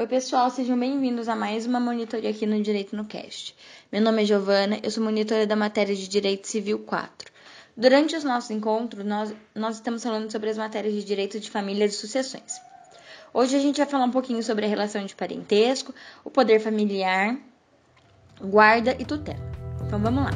Oi, 0.00 0.06
pessoal, 0.06 0.48
sejam 0.48 0.78
bem-vindos 0.78 1.28
a 1.28 1.36
mais 1.36 1.66
uma 1.66 1.78
monitoria 1.78 2.30
aqui 2.30 2.46
no 2.46 2.58
Direito 2.62 2.96
no 2.96 3.04
Cast. 3.04 3.54
Meu 3.92 4.00
nome 4.00 4.22
é 4.22 4.24
Giovana, 4.24 4.80
eu 4.82 4.90
sou 4.90 5.04
monitora 5.04 5.46
da 5.46 5.54
matéria 5.54 5.94
de 5.94 6.08
Direito 6.08 6.48
Civil 6.48 6.78
4. 6.78 7.30
Durante 7.76 8.16
os 8.16 8.24
nossos 8.24 8.50
encontros, 8.50 9.04
nós, 9.04 9.34
nós 9.54 9.74
estamos 9.74 10.02
falando 10.02 10.32
sobre 10.32 10.48
as 10.48 10.56
matérias 10.56 10.94
de 10.94 11.04
Direito 11.04 11.38
de 11.38 11.50
Família 11.50 11.84
e 11.84 11.90
Sucessões. 11.90 12.58
Hoje 13.34 13.54
a 13.54 13.60
gente 13.60 13.76
vai 13.76 13.86
falar 13.86 14.06
um 14.06 14.10
pouquinho 14.10 14.42
sobre 14.42 14.64
a 14.64 14.68
relação 14.70 15.04
de 15.04 15.14
parentesco, 15.14 15.94
o 16.24 16.30
poder 16.30 16.60
familiar, 16.60 17.36
guarda 18.40 18.96
e 18.98 19.04
tutela. 19.04 19.52
Então 19.86 20.00
vamos 20.00 20.24
lá. 20.24 20.30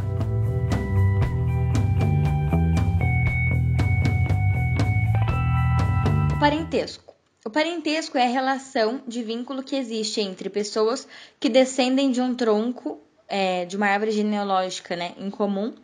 Parentesco. 6.39 7.14
O 7.47 7.51
parentesco 7.51 8.17
é 8.17 8.25
a 8.25 8.31
relação 8.31 9.03
de 9.07 9.23
vínculo 9.23 9.63
que 9.63 9.77
existe 9.77 10.19
entre 10.19 10.49
pessoas 10.49 11.07
que 11.39 11.51
descendem 11.51 12.11
de 12.11 12.19
um 12.19 12.35
tronco, 12.35 12.99
é, 13.29 13.67
de 13.67 13.77
uma 13.77 13.87
árvore 13.87 14.13
genealógica 14.13 14.97
né, 14.97 15.13
em 15.19 15.29
comum, 15.29 15.75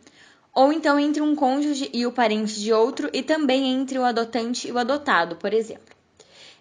ou 0.55 0.73
então 0.73 0.99
entre 0.99 1.21
um 1.21 1.35
cônjuge 1.35 1.87
e 1.93 2.03
o 2.07 2.11
parente 2.11 2.59
de 2.59 2.73
outro, 2.73 3.11
e 3.13 3.21
também 3.21 3.71
entre 3.73 3.99
o 3.99 4.03
adotante 4.03 4.67
e 4.67 4.71
o 4.71 4.79
adotado, 4.79 5.35
por 5.35 5.53
exemplo. 5.53 5.95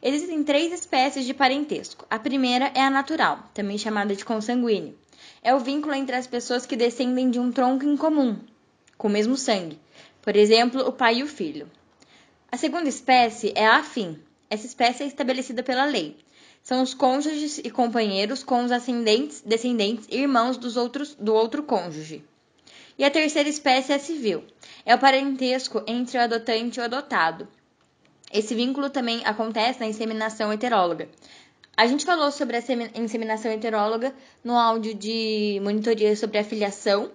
Existem 0.03 0.45
três 0.45 0.71
espécies 0.71 1.25
de 1.25 1.33
parentesco. 1.33 2.07
A 2.11 2.19
primeira 2.19 2.71
é 2.75 2.83
a 2.83 2.91
natural, 2.91 3.39
também 3.55 3.79
chamada 3.79 4.15
de 4.15 4.23
consanguíneo. 4.23 4.95
É 5.43 5.55
o 5.55 5.61
vínculo 5.61 5.95
entre 5.95 6.15
as 6.15 6.27
pessoas 6.27 6.67
que 6.67 6.77
descendem 6.77 7.31
de 7.31 7.41
um 7.41 7.51
tronco 7.51 7.87
em 7.87 7.97
comum, 7.97 8.39
com 8.99 9.09
o 9.09 9.11
mesmo 9.11 9.35
sangue. 9.35 9.81
Por 10.21 10.37
exemplo, 10.37 10.87
o 10.87 10.93
pai 10.93 11.21
e 11.21 11.23
o 11.23 11.27
filho. 11.27 11.71
A 12.53 12.59
segunda 12.59 12.91
espécie 12.91 13.55
é 13.57 13.67
a 13.67 13.77
afim, 13.77 14.21
essa 14.51 14.67
espécie 14.67 15.05
é 15.05 15.07
estabelecida 15.07 15.63
pela 15.63 15.85
lei. 15.85 16.17
São 16.63 16.83
os 16.83 16.93
cônjuges 16.93 17.59
e 17.59 17.71
companheiros 17.71 18.43
com 18.43 18.65
os 18.65 18.73
ascendentes, 18.73 19.41
descendentes 19.41 20.07
e 20.11 20.19
irmãos 20.19 20.59
dos 20.59 20.77
outros, 20.77 21.15
do 21.15 21.33
outro 21.33 21.63
cônjuge. 21.63 22.25
E 22.99 23.05
a 23.05 23.11
terceira 23.11 23.49
espécie 23.49 23.93
é 23.93 23.99
civil. 23.99 24.45
É 24.85 24.95
o 24.95 24.99
parentesco 24.99 25.83
entre 25.87 26.19
o 26.19 26.21
adotante 26.21 26.79
e 26.79 26.83
o 26.83 26.85
adotado. 26.85 27.49
Esse 28.33 28.55
vínculo 28.55 28.91
também 28.91 29.25
acontece 29.25 29.81
na 29.81 29.87
inseminação 29.87 30.53
heteróloga. 30.53 31.09
A 31.77 31.87
gente 31.87 32.05
falou 32.05 32.31
sobre 32.31 32.57
a 32.57 33.01
inseminação 33.01 33.51
heteróloga 33.51 34.15
no 34.45 34.55
áudio 34.55 34.95
de 34.95 35.61
monitoria 35.63 36.15
sobre 36.15 36.39
a 36.39 36.45
filiação. 36.45 37.11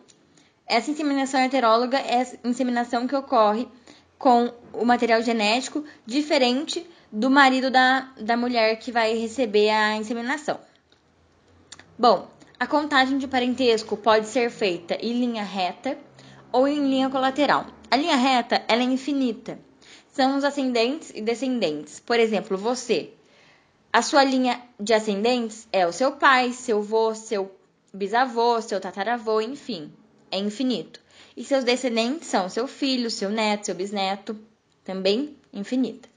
Essa 0.66 0.90
inseminação 0.90 1.40
heteróloga 1.42 2.00
é 2.00 2.22
a 2.22 2.50
inseminação 2.50 3.06
que 3.06 3.16
ocorre 3.16 3.68
com 4.18 4.52
o 4.74 4.86
material 4.86 5.22
genético 5.22 5.84
diferente 6.06 6.86
do 7.16 7.30
marido 7.30 7.72
da, 7.72 8.12
da 8.20 8.36
mulher 8.36 8.78
que 8.78 8.92
vai 8.92 9.18
receber 9.18 9.70
a 9.70 9.96
inseminação. 9.96 10.60
Bom, 11.98 12.28
a 12.60 12.68
contagem 12.68 13.18
de 13.18 13.26
parentesco 13.26 13.96
pode 13.96 14.28
ser 14.28 14.50
feita 14.50 14.96
em 14.96 15.14
linha 15.14 15.42
reta 15.42 15.98
ou 16.52 16.68
em 16.68 16.90
linha 16.90 17.10
colateral. 17.10 17.68
A 17.90 17.96
linha 17.96 18.18
reta 18.18 18.62
ela 18.68 18.82
é 18.82 18.84
infinita. 18.84 19.58
São 20.12 20.36
os 20.38 20.44
ascendentes 20.44 21.14
e 21.16 21.22
descendentes. 21.22 22.02
Por 22.02 22.20
exemplo, 22.20 22.58
você. 22.58 23.14
A 23.94 24.02
sua 24.02 24.26
linha 24.26 24.62
de 24.78 24.94
ascendentes 24.94 25.70
é 25.72 25.88
o 25.88 25.94
seu 25.94 26.12
pai, 26.18 26.52
seu 26.52 26.80
avô, 26.80 27.16
seu 27.16 27.50
bisavô, 27.94 28.62
seu 28.62 28.82
tataravô, 28.82 29.40
enfim. 29.40 29.90
É 30.30 30.38
infinito. 30.38 31.00
E 31.38 31.46
seus 31.46 31.64
descendentes 31.64 32.28
são 32.28 32.50
seu 32.50 32.68
filho, 32.68 33.10
seu 33.10 33.30
neto, 33.30 33.68
seu 33.68 33.76
bisneto, 33.76 34.38
também 34.84 35.38
infinita. 35.54 36.14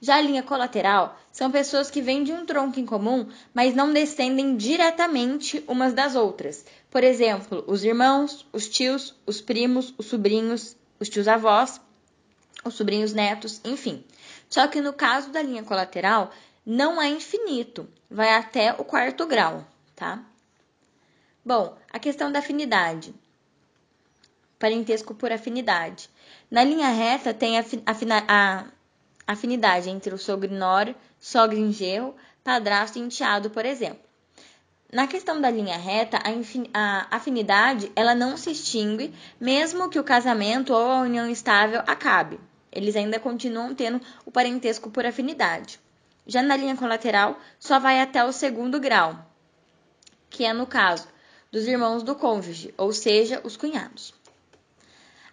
Já 0.00 0.16
a 0.16 0.20
linha 0.20 0.42
colateral 0.42 1.18
são 1.32 1.50
pessoas 1.50 1.90
que 1.90 2.00
vêm 2.00 2.22
de 2.22 2.32
um 2.32 2.46
tronco 2.46 2.78
em 2.78 2.86
comum, 2.86 3.28
mas 3.52 3.74
não 3.74 3.92
descendem 3.92 4.56
diretamente 4.56 5.64
umas 5.66 5.92
das 5.92 6.14
outras. 6.14 6.64
Por 6.88 7.02
exemplo, 7.02 7.64
os 7.66 7.82
irmãos, 7.82 8.46
os 8.52 8.68
tios, 8.68 9.14
os 9.26 9.40
primos, 9.40 9.92
os 9.98 10.06
sobrinhos, 10.06 10.76
os 11.00 11.08
tios 11.08 11.26
avós, 11.26 11.80
os 12.64 12.74
sobrinhos 12.74 13.12
netos, 13.12 13.60
enfim. 13.64 14.04
Só 14.48 14.68
que 14.68 14.80
no 14.80 14.92
caso 14.92 15.30
da 15.30 15.42
linha 15.42 15.64
colateral, 15.64 16.30
não 16.64 17.02
é 17.02 17.08
infinito, 17.08 17.88
vai 18.10 18.34
até 18.34 18.72
o 18.74 18.84
quarto 18.84 19.26
grau, 19.26 19.66
tá? 19.96 20.22
Bom, 21.44 21.76
a 21.90 21.98
questão 21.98 22.30
da 22.30 22.38
afinidade. 22.38 23.14
Parentesco 24.58 25.14
por 25.14 25.32
afinidade. 25.32 26.10
Na 26.50 26.62
linha 26.62 26.88
reta 26.88 27.32
tem 27.32 27.58
a, 27.58 27.64
a, 28.28 28.64
afinidade 29.28 29.90
entre 29.90 30.14
o 30.14 30.18
sogro 30.18 30.50
e 30.50 30.56
nora, 30.56 30.96
sogra 31.20 31.58
e 31.58 31.70
genro, 31.70 32.16
padrasto 32.42 32.98
e 32.98 33.02
enteado, 33.02 33.50
por 33.50 33.66
exemplo. 33.66 34.08
Na 34.90 35.06
questão 35.06 35.38
da 35.38 35.50
linha 35.50 35.76
reta, 35.76 36.18
a 36.72 37.14
afinidade 37.14 37.92
ela 37.94 38.14
não 38.14 38.38
se 38.38 38.50
extingue, 38.50 39.14
mesmo 39.38 39.90
que 39.90 40.00
o 40.00 40.04
casamento 40.04 40.72
ou 40.72 40.90
a 40.90 41.00
união 41.00 41.28
estável 41.28 41.82
acabe. 41.86 42.40
Eles 42.72 42.96
ainda 42.96 43.20
continuam 43.20 43.74
tendo 43.74 44.00
o 44.24 44.30
parentesco 44.30 44.90
por 44.90 45.04
afinidade. 45.04 45.78
Já 46.26 46.42
na 46.42 46.56
linha 46.56 46.74
colateral, 46.74 47.38
só 47.60 47.78
vai 47.78 48.00
até 48.00 48.24
o 48.24 48.32
segundo 48.32 48.80
grau, 48.80 49.14
que 50.30 50.46
é 50.46 50.54
no 50.54 50.66
caso 50.66 51.06
dos 51.52 51.66
irmãos 51.66 52.02
do 52.02 52.14
cônjuge, 52.14 52.72
ou 52.78 52.92
seja, 52.92 53.42
os 53.44 53.58
cunhados. 53.58 54.14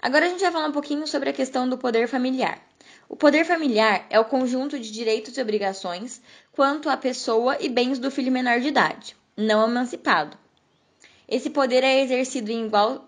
Agora 0.01 0.25
a 0.25 0.29
gente 0.29 0.41
vai 0.41 0.51
falar 0.51 0.67
um 0.67 0.73
pouquinho 0.73 1.07
sobre 1.07 1.29
a 1.29 1.34
questão 1.34 1.67
do 1.67 1.78
poder 1.78 2.07
familiar. 2.07 2.59
O 3.07 3.16
poder 3.16 3.45
familiar 3.45 4.05
é 4.09 4.19
o 4.19 4.25
conjunto 4.25 4.79
de 4.79 4.91
direitos 4.91 5.38
e 5.38 5.41
obrigações 5.41 6.21
quanto 6.51 6.89
à 6.89 6.97
pessoa 6.97 7.57
e 7.59 7.69
bens 7.69 7.99
do 7.99 8.09
filho 8.09 8.31
menor 8.31 8.59
de 8.59 8.67
idade, 8.67 9.16
não 9.38 9.67
emancipado. 9.67 10.38
Esse 11.27 11.49
poder 11.49 11.83
é 11.83 12.01
exercido 12.01 12.51
em 12.51 12.66
igual, 12.66 13.07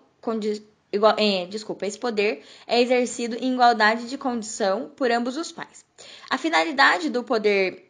igual 0.92 1.16
é, 1.18 1.46
desculpa, 1.46 1.86
esse 1.86 1.98
poder 1.98 2.44
é 2.66 2.80
exercido 2.80 3.36
em 3.36 3.54
igualdade 3.54 4.08
de 4.08 4.18
condição 4.18 4.90
por 4.96 5.10
ambos 5.10 5.36
os 5.36 5.52
pais. 5.52 5.84
A 6.30 6.38
finalidade 6.38 7.10
do 7.10 7.24
poder 7.24 7.84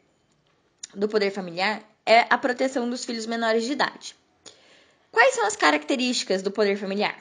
do 0.95 1.09
poder 1.09 1.31
familiar 1.31 1.83
é 2.05 2.21
a 2.31 2.39
proteção 2.39 2.89
dos 2.89 3.05
filhos 3.05 3.27
menores 3.27 3.65
de 3.65 3.73
idade. 3.73 4.17
Quais 5.13 5.35
são 5.35 5.47
as 5.47 5.57
características 5.57 6.43
do 6.43 6.51
poder 6.51 6.77
familiar? 6.77 7.17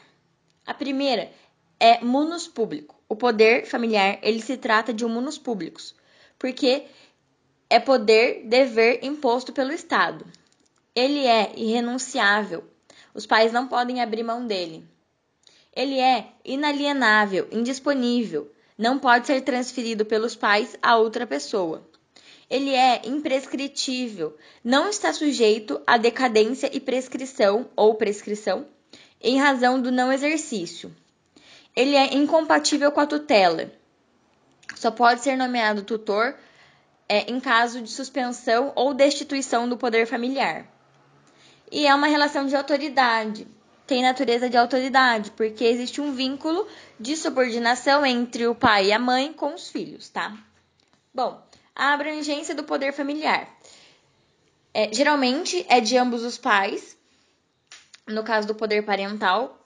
A 0.65 0.73
primeira 0.73 1.29
é 1.79 2.03
munus 2.03 2.47
público. 2.47 2.95
O 3.07 3.15
poder 3.15 3.65
familiar, 3.65 4.19
ele 4.21 4.41
se 4.41 4.57
trata 4.57 4.93
de 4.93 5.05
um 5.05 5.09
munus 5.09 5.37
públicos, 5.37 5.95
porque 6.37 6.85
é 7.69 7.79
poder, 7.79 8.43
dever 8.45 9.03
imposto 9.03 9.53
pelo 9.53 9.71
Estado. 9.71 10.25
Ele 10.95 11.25
é 11.25 11.53
irrenunciável. 11.55 12.63
Os 13.13 13.25
pais 13.25 13.51
não 13.51 13.67
podem 13.67 14.01
abrir 14.01 14.23
mão 14.23 14.45
dele. 14.45 14.83
Ele 15.73 15.99
é 15.99 16.27
inalienável, 16.43 17.47
indisponível, 17.51 18.51
não 18.77 18.97
pode 18.97 19.27
ser 19.27 19.41
transferido 19.41 20.05
pelos 20.05 20.35
pais 20.35 20.77
a 20.81 20.97
outra 20.97 21.25
pessoa. 21.25 21.87
Ele 22.49 22.73
é 22.73 23.01
imprescritível, 23.05 24.35
não 24.63 24.89
está 24.89 25.13
sujeito 25.13 25.79
a 25.85 25.97
decadência 25.97 26.69
e 26.73 26.79
prescrição 26.79 27.69
ou 27.75 27.95
prescrição 27.95 28.65
em 29.21 29.37
razão 29.39 29.81
do 29.81 29.91
não 29.91 30.11
exercício 30.11 30.93
ele 31.77 31.95
é 31.95 32.15
incompatível 32.15 32.91
com 32.91 32.99
a 32.99 33.05
tutela. 33.05 33.71
Só 34.75 34.89
pode 34.89 35.21
ser 35.21 35.37
nomeado 35.37 35.83
tutor 35.83 36.35
é, 37.07 37.31
em 37.31 37.39
caso 37.39 37.83
de 37.83 37.91
suspensão 37.91 38.73
ou 38.75 38.95
destituição 38.95 39.69
do 39.69 39.77
poder 39.77 40.07
familiar. 40.07 40.65
E 41.71 41.85
é 41.85 41.93
uma 41.93 42.07
relação 42.07 42.47
de 42.47 42.55
autoridade. 42.55 43.47
Tem 43.85 44.01
natureza 44.01 44.49
de 44.49 44.57
autoridade, 44.57 45.29
porque 45.31 45.63
existe 45.65 46.01
um 46.01 46.13
vínculo 46.13 46.67
de 46.99 47.15
subordinação 47.15 48.03
entre 48.03 48.47
o 48.47 48.55
pai 48.55 48.87
e 48.87 48.91
a 48.91 48.97
mãe 48.97 49.31
com 49.31 49.53
os 49.53 49.69
filhos, 49.69 50.09
tá? 50.09 50.35
Bom, 51.13 51.39
a 51.75 51.93
abrangência 51.93 52.55
do 52.55 52.63
poder 52.63 52.91
familiar. 52.91 53.47
É, 54.73 54.91
geralmente 54.91 55.63
é 55.69 55.79
de 55.79 55.95
ambos 55.95 56.23
os 56.23 56.39
pais, 56.39 56.97
no 58.07 58.23
caso 58.23 58.47
do 58.47 58.55
poder 58.55 58.83
parental, 58.83 59.56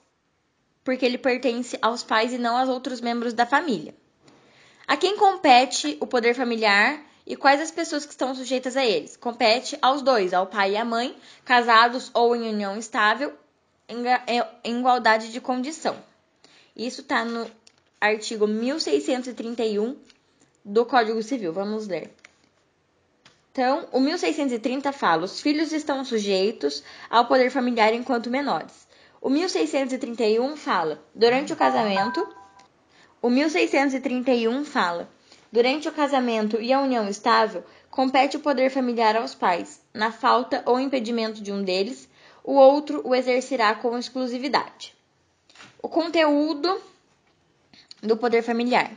porque 0.84 1.04
ele 1.04 1.18
pertence 1.18 1.78
aos 1.80 2.02
pais 2.02 2.32
e 2.32 2.38
não 2.38 2.56
aos 2.56 2.68
outros 2.68 3.00
membros 3.00 3.32
da 3.32 3.46
família. 3.46 3.94
A 4.86 4.96
quem 4.96 5.16
compete 5.16 5.96
o 6.00 6.06
poder 6.06 6.34
familiar 6.34 7.00
e 7.26 7.36
quais 7.36 7.60
as 7.60 7.70
pessoas 7.70 8.04
que 8.04 8.12
estão 8.12 8.34
sujeitas 8.34 8.76
a 8.76 8.84
eles? 8.84 9.16
Compete 9.16 9.78
aos 9.80 10.02
dois, 10.02 10.34
ao 10.34 10.46
pai 10.46 10.72
e 10.72 10.76
à 10.76 10.84
mãe, 10.84 11.16
casados 11.44 12.10
ou 12.12 12.34
em 12.34 12.52
união 12.52 12.76
estável, 12.76 13.32
em 13.88 14.78
igualdade 14.78 15.30
de 15.30 15.40
condição. 15.40 15.96
Isso 16.74 17.02
está 17.02 17.24
no 17.24 17.48
artigo 18.00 18.46
1631 18.46 19.96
do 20.64 20.84
Código 20.84 21.22
Civil. 21.22 21.52
Vamos 21.52 21.86
ler. 21.86 22.12
Então, 23.52 23.86
o 23.92 24.00
1630 24.00 24.92
fala: 24.92 25.24
os 25.24 25.40
filhos 25.40 25.72
estão 25.72 26.04
sujeitos 26.04 26.82
ao 27.10 27.26
poder 27.26 27.50
familiar 27.50 27.92
enquanto 27.92 28.30
menores. 28.30 28.88
O 29.22 29.30
1631 29.30 30.56
fala: 30.56 31.00
durante 31.14 31.52
o 31.52 31.56
casamento, 31.56 32.26
o 33.22 33.30
1631 33.30 34.64
fala: 34.64 35.08
durante 35.52 35.88
o 35.88 35.92
casamento 35.92 36.60
e 36.60 36.72
a 36.72 36.80
união 36.80 37.08
estável, 37.08 37.62
compete 37.88 38.36
o 38.36 38.40
poder 38.40 38.68
familiar 38.68 39.14
aos 39.14 39.32
pais. 39.32 39.80
Na 39.94 40.10
falta 40.10 40.64
ou 40.66 40.80
impedimento 40.80 41.40
de 41.40 41.52
um 41.52 41.62
deles, 41.62 42.08
o 42.42 42.54
outro 42.54 43.00
o 43.06 43.14
exercerá 43.14 43.76
com 43.76 43.96
exclusividade. 43.96 44.92
O 45.80 45.88
conteúdo 45.88 46.82
do 48.02 48.16
poder 48.16 48.42
familiar 48.42 48.90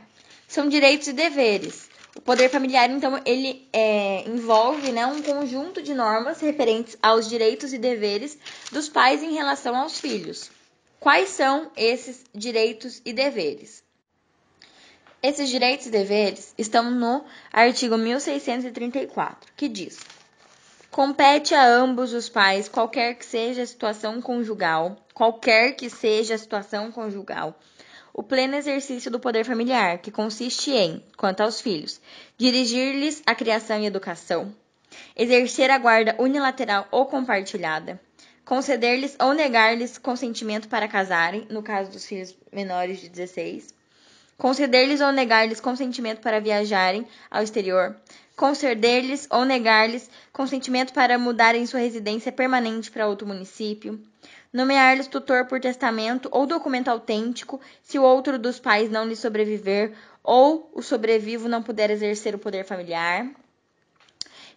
são 0.48 0.68
direitos 0.68 1.06
e 1.06 1.12
deveres. 1.12 1.85
O 2.16 2.20
poder 2.22 2.48
familiar, 2.48 2.90
então, 2.90 3.20
ele 3.24 3.68
é, 3.72 4.26
envolve 4.26 4.90
né, 4.90 5.06
um 5.06 5.20
conjunto 5.22 5.82
de 5.82 5.92
normas 5.92 6.40
referentes 6.40 6.96
aos 7.02 7.28
direitos 7.28 7.72
e 7.72 7.78
deveres 7.78 8.38
dos 8.72 8.88
pais 8.88 9.22
em 9.22 9.34
relação 9.34 9.76
aos 9.76 10.00
filhos. 10.00 10.50
Quais 10.98 11.28
são 11.28 11.70
esses 11.76 12.24
direitos 12.34 13.02
e 13.04 13.12
deveres? 13.12 13.84
Esses 15.22 15.48
direitos 15.48 15.86
e 15.86 15.90
deveres 15.90 16.54
estão 16.56 16.90
no 16.90 17.24
artigo 17.52 17.96
1634, 17.96 19.52
que 19.54 19.68
diz: 19.68 19.98
compete 20.90 21.54
a 21.54 21.66
ambos 21.66 22.12
os 22.14 22.28
pais, 22.28 22.68
qualquer 22.68 23.14
que 23.14 23.24
seja 23.26 23.62
a 23.62 23.66
situação 23.66 24.22
conjugal, 24.22 24.96
qualquer 25.12 25.72
que 25.72 25.90
seja 25.90 26.34
a 26.34 26.38
situação 26.38 26.90
conjugal, 26.90 27.58
o 28.16 28.22
pleno 28.22 28.54
exercício 28.54 29.10
do 29.10 29.20
poder 29.20 29.44
familiar, 29.44 29.98
que 29.98 30.10
consiste 30.10 30.70
em, 30.70 31.04
quanto 31.18 31.42
aos 31.42 31.60
filhos, 31.60 32.00
dirigir-lhes 32.38 33.22
a 33.26 33.34
criação 33.34 33.78
e 33.78 33.84
educação, 33.84 34.54
exercer 35.14 35.70
a 35.70 35.76
guarda 35.76 36.16
unilateral 36.18 36.88
ou 36.90 37.04
compartilhada, 37.04 38.00
conceder-lhes 38.42 39.14
ou 39.20 39.34
negar-lhes 39.34 39.98
consentimento 39.98 40.66
para 40.66 40.88
casarem, 40.88 41.46
no 41.50 41.62
caso 41.62 41.90
dos 41.90 42.06
filhos 42.06 42.34
menores 42.50 43.02
de 43.02 43.10
16, 43.10 43.74
conceder-lhes 44.38 45.02
ou 45.02 45.12
negar-lhes 45.12 45.60
consentimento 45.60 46.22
para 46.22 46.40
viajarem 46.40 47.06
ao 47.30 47.42
exterior, 47.42 47.94
conceder-lhes 48.34 49.28
ou 49.30 49.44
negar-lhes 49.44 50.08
consentimento 50.32 50.94
para 50.94 51.18
mudarem 51.18 51.66
sua 51.66 51.80
residência 51.80 52.32
permanente 52.32 52.90
para 52.90 53.06
outro 53.06 53.26
município, 53.26 54.00
nomear-lhes 54.56 55.06
tutor 55.06 55.44
por 55.44 55.60
testamento 55.60 56.30
ou 56.32 56.46
documento 56.46 56.88
autêntico 56.88 57.60
se 57.82 57.98
o 57.98 58.02
outro 58.02 58.38
dos 58.38 58.58
pais 58.58 58.90
não 58.90 59.04
lhe 59.04 59.14
sobreviver 59.14 59.92
ou 60.24 60.70
o 60.72 60.80
sobrevivo 60.80 61.46
não 61.46 61.62
puder 61.62 61.90
exercer 61.90 62.34
o 62.34 62.38
poder 62.38 62.64
familiar, 62.64 63.30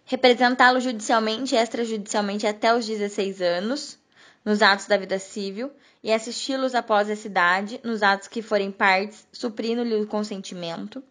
representá-lo 0.06 0.80
judicialmente 0.80 1.54
e 1.54 1.58
extrajudicialmente 1.58 2.46
até 2.46 2.74
os 2.74 2.86
16 2.86 3.42
anos, 3.42 3.98
nos 4.42 4.62
atos 4.62 4.86
da 4.86 4.96
vida 4.96 5.18
civil, 5.18 5.70
e 6.02 6.10
assisti-los 6.10 6.74
após 6.74 7.10
essa 7.10 7.26
idade, 7.26 7.78
nos 7.84 8.02
atos 8.02 8.26
que 8.26 8.40
forem 8.40 8.72
partes, 8.72 9.26
suprindo-lhe 9.30 9.96
o 9.96 10.06
consentimento, 10.06 11.04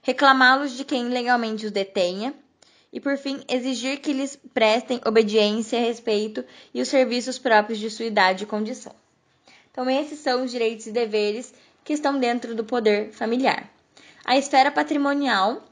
reclamá-los 0.00 0.72
de 0.72 0.86
quem 0.86 1.10
legalmente 1.10 1.66
os 1.66 1.70
detenha, 1.70 2.34
e 2.92 3.00
por 3.00 3.16
fim 3.16 3.42
exigir 3.48 4.00
que 4.00 4.12
lhes 4.12 4.38
prestem 4.52 5.00
obediência, 5.06 5.80
respeito 5.80 6.44
e 6.74 6.80
os 6.80 6.88
serviços 6.88 7.38
próprios 7.38 7.78
de 7.78 7.88
sua 7.88 8.04
idade 8.04 8.44
e 8.44 8.46
condição. 8.46 8.94
Então, 9.70 9.88
esses 9.88 10.18
são 10.18 10.44
os 10.44 10.50
direitos 10.50 10.86
e 10.86 10.92
deveres 10.92 11.54
que 11.82 11.94
estão 11.94 12.18
dentro 12.18 12.54
do 12.54 12.64
poder 12.64 13.10
familiar. 13.12 13.70
A 14.24 14.36
esfera 14.36 14.70
patrimonial, 14.70 15.64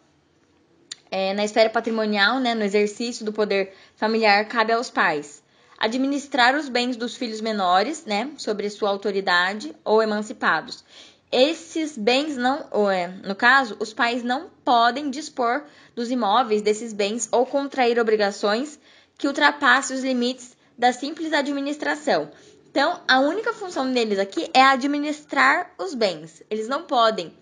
é, 1.10 1.34
na 1.34 1.44
esfera 1.44 1.68
patrimonial, 1.68 2.40
né, 2.40 2.54
no 2.54 2.64
exercício 2.64 3.24
do 3.24 3.32
poder 3.32 3.74
familiar, 3.96 4.48
cabe 4.48 4.72
aos 4.72 4.90
pais 4.90 5.42
administrar 5.80 6.54
os 6.54 6.68
bens 6.68 6.94
dos 6.94 7.16
filhos 7.16 7.40
menores, 7.40 8.04
né, 8.04 8.30
sobre 8.36 8.68
sua 8.68 8.90
autoridade 8.90 9.74
ou 9.82 10.02
emancipados. 10.02 10.84
Esses 11.32 11.96
bens 11.96 12.36
não, 12.36 12.90
é, 12.90 13.06
no 13.06 13.36
caso, 13.36 13.76
os 13.78 13.94
pais 13.94 14.24
não 14.24 14.50
podem 14.64 15.10
dispor 15.10 15.62
dos 15.94 16.10
imóveis 16.10 16.60
desses 16.60 16.92
bens 16.92 17.28
ou 17.30 17.46
contrair 17.46 18.00
obrigações 18.00 18.80
que 19.16 19.28
ultrapassem 19.28 19.96
os 19.96 20.02
limites 20.02 20.56
da 20.76 20.92
simples 20.92 21.32
administração. 21.32 22.28
Então, 22.68 23.00
a 23.06 23.20
única 23.20 23.52
função 23.52 23.92
deles 23.92 24.18
aqui 24.18 24.50
é 24.52 24.60
administrar 24.60 25.72
os 25.78 25.94
bens. 25.94 26.42
Eles 26.50 26.66
não 26.66 26.82
podem 26.82 27.32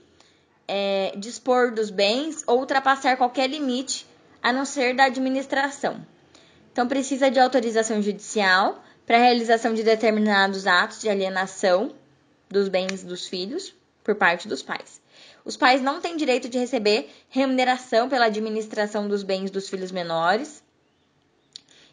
é, 0.67 1.15
dispor 1.17 1.73
dos 1.73 1.89
bens 1.89 2.45
ou 2.47 2.59
ultrapassar 2.61 3.17
qualquer 3.17 3.49
limite 3.49 4.07
a 4.43 4.53
não 4.53 4.67
ser 4.67 4.95
da 4.95 5.05
administração. 5.05 6.05
Então, 6.71 6.87
precisa 6.87 7.31
de 7.31 7.41
autorização 7.41 8.03
judicial 8.03 8.85
para 9.07 9.17
a 9.17 9.21
realização 9.21 9.73
de 9.73 9.83
determinados 9.83 10.67
atos 10.67 11.01
de 11.01 11.09
alienação 11.09 11.95
dos 12.51 12.69
bens 12.69 13.03
dos 13.03 13.27
filhos 13.27 13.78
por 14.09 14.15
parte 14.15 14.49
dos 14.49 14.63
pais. 14.63 15.03
Os 15.45 15.55
pais 15.55 15.83
não 15.83 16.01
têm 16.01 16.17
direito 16.17 16.49
de 16.49 16.57
receber 16.57 17.11
remuneração 17.29 18.09
pela 18.09 18.25
administração 18.25 19.07
dos 19.07 19.23
bens 19.23 19.51
dos 19.51 19.69
filhos 19.69 19.93
menores. 19.93 20.63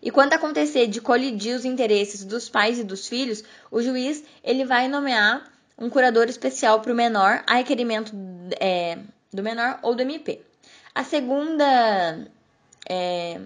E 0.01 0.09
quando 0.09 0.31
acontecer 0.31 0.87
de 0.87 1.01
colidir 1.01 1.53
os 1.53 1.65
interesses 1.65 2.23
dos 2.23 2.47
pais 2.47 2.79
e 2.79 2.85
dos 2.85 3.05
filhos, 3.09 3.43
o 3.69 3.81
juiz 3.81 4.23
ele 4.41 4.63
vai 4.63 4.87
nomear 4.87 5.51
um 5.77 5.89
curador 5.89 6.29
especial 6.29 6.79
para 6.79 6.93
o 6.93 6.95
menor 6.95 7.43
a 7.45 7.55
requerimento 7.55 8.13
é, 8.61 8.97
do 9.33 9.43
menor 9.43 9.77
ou 9.81 9.93
do 9.93 10.01
MP. 10.01 10.39
A 10.93 11.03
segunda 11.03 12.29
é, 12.87 13.41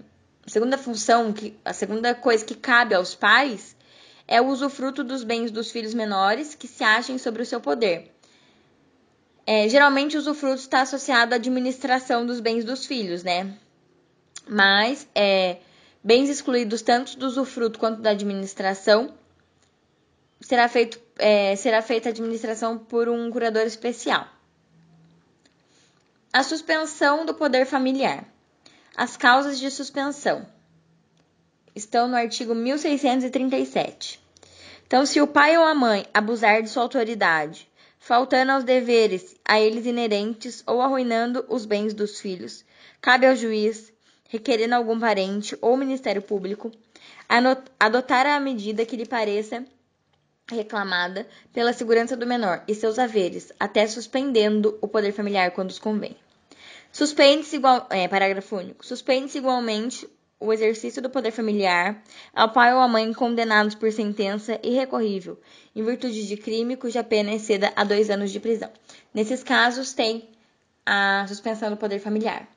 segunda 0.45 0.77
função, 0.77 1.33
que, 1.33 1.57
a 1.65 1.73
segunda 1.73 2.13
coisa 2.13 2.45
que 2.45 2.53
cabe 2.53 2.93
aos 2.93 3.15
pais 3.15 3.75
é 4.27 4.39
o 4.39 4.45
usufruto 4.45 5.03
dos 5.03 5.23
bens 5.23 5.49
dos 5.49 5.71
filhos 5.71 5.95
menores 5.95 6.53
que 6.53 6.67
se 6.67 6.83
achem 6.83 7.17
sobre 7.17 7.41
o 7.41 7.45
seu 7.47 7.59
poder. 7.59 8.11
É, 9.51 9.67
geralmente, 9.67 10.15
o 10.15 10.19
usufruto 10.19 10.61
está 10.61 10.81
associado 10.81 11.33
à 11.33 11.37
administração 11.37 12.23
dos 12.23 12.39
bens 12.39 12.63
dos 12.63 12.85
filhos, 12.85 13.23
né? 13.23 13.57
Mas, 14.47 15.07
é, 15.15 15.57
bens 16.03 16.29
excluídos 16.29 16.83
tanto 16.83 17.17
do 17.17 17.25
usufruto 17.25 17.79
quanto 17.79 17.99
da 17.99 18.11
administração, 18.11 19.11
será, 20.39 20.69
feito, 20.69 21.01
é, 21.17 21.55
será 21.55 21.81
feita 21.81 22.09
a 22.09 22.11
administração 22.11 22.77
por 22.77 23.09
um 23.09 23.31
curador 23.31 23.63
especial. 23.63 24.27
A 26.31 26.43
suspensão 26.43 27.25
do 27.25 27.33
poder 27.33 27.65
familiar. 27.65 28.25
As 28.95 29.17
causas 29.17 29.59
de 29.59 29.71
suspensão 29.71 30.45
estão 31.75 32.07
no 32.07 32.15
artigo 32.15 32.53
1637. 32.53 34.19
Então, 34.85 35.07
se 35.07 35.19
o 35.19 35.25
pai 35.25 35.57
ou 35.57 35.63
a 35.63 35.73
mãe 35.73 36.05
abusar 36.13 36.61
de 36.61 36.69
sua 36.69 36.83
autoridade, 36.83 37.67
faltando 37.99 38.53
aos 38.53 38.63
deveres 38.63 39.35
a 39.45 39.59
eles 39.59 39.85
inerentes 39.85 40.63
ou 40.65 40.81
arruinando 40.81 41.45
os 41.49 41.65
bens 41.65 41.93
dos 41.93 42.19
filhos, 42.19 42.65
cabe 43.01 43.27
ao 43.27 43.35
juiz, 43.35 43.91
requerendo 44.29 44.75
algum 44.75 44.99
parente 44.99 45.57
ou 45.61 45.77
Ministério 45.77 46.21
Público, 46.21 46.71
adotar 47.79 48.25
a 48.25 48.39
medida 48.39 48.85
que 48.85 48.95
lhe 48.95 49.05
pareça 49.05 49.65
reclamada 50.49 51.27
pela 51.53 51.73
segurança 51.73 52.17
do 52.17 52.25
menor 52.25 52.63
e 52.67 52.73
seus 52.73 52.97
haveres, 52.97 53.51
até 53.59 53.85
suspendendo 53.85 54.79
o 54.81 54.87
poder 54.87 55.11
familiar 55.11 55.51
quando 55.51 55.69
os 55.69 55.77
convém. 55.77 56.17
Suspende-se 56.91 57.57
igual, 57.57 57.85
é, 57.91 58.07
parágrafo 58.07 58.55
único. 58.55 58.83
Suspende-se 58.83 59.37
igualmente 59.37 60.09
o 60.39 60.53
exercício 60.53 61.01
do 61.01 61.09
poder 61.09 61.31
familiar 61.31 62.01
ao 62.33 62.51
pai 62.51 62.73
ou 62.73 62.79
à 62.79 62.87
mãe 62.87 63.11
condenados 63.13 63.75
por 63.75 63.91
sentença 63.91 64.59
irrecorrível, 64.63 65.39
em 65.75 65.83
virtude 65.83 66.27
de 66.27 66.37
crime 66.37 66.77
cuja 66.77 67.03
pena 67.03 67.33
exceda 67.33 67.73
a 67.75 67.83
dois 67.83 68.09
anos 68.09 68.31
de 68.31 68.39
prisão. 68.39 68.71
Nesses 69.13 69.43
casos, 69.43 69.91
tem 69.91 70.29
a 70.85 71.25
suspensão 71.27 71.69
do 71.69 71.77
poder 71.77 71.99
familiar. 71.99 72.47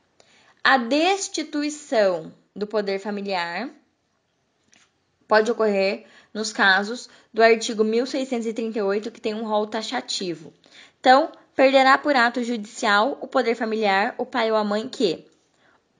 A 0.62 0.78
destituição 0.78 2.32
do 2.54 2.66
poder 2.66 3.00
familiar 3.00 3.68
pode 5.26 5.50
ocorrer 5.50 6.04
nos 6.32 6.52
casos 6.52 7.08
do 7.32 7.42
artigo 7.42 7.82
1638, 7.82 9.10
que 9.10 9.20
tem 9.20 9.34
um 9.34 9.44
rol 9.44 9.66
taxativo. 9.66 10.52
Então, 11.00 11.32
perderá 11.56 11.98
por 11.98 12.14
ato 12.14 12.44
judicial 12.44 13.18
o 13.20 13.26
poder 13.26 13.54
familiar 13.54 14.14
o 14.18 14.24
pai 14.24 14.50
ou 14.50 14.56
a 14.56 14.64
mãe 14.64 14.88
que, 14.88 15.26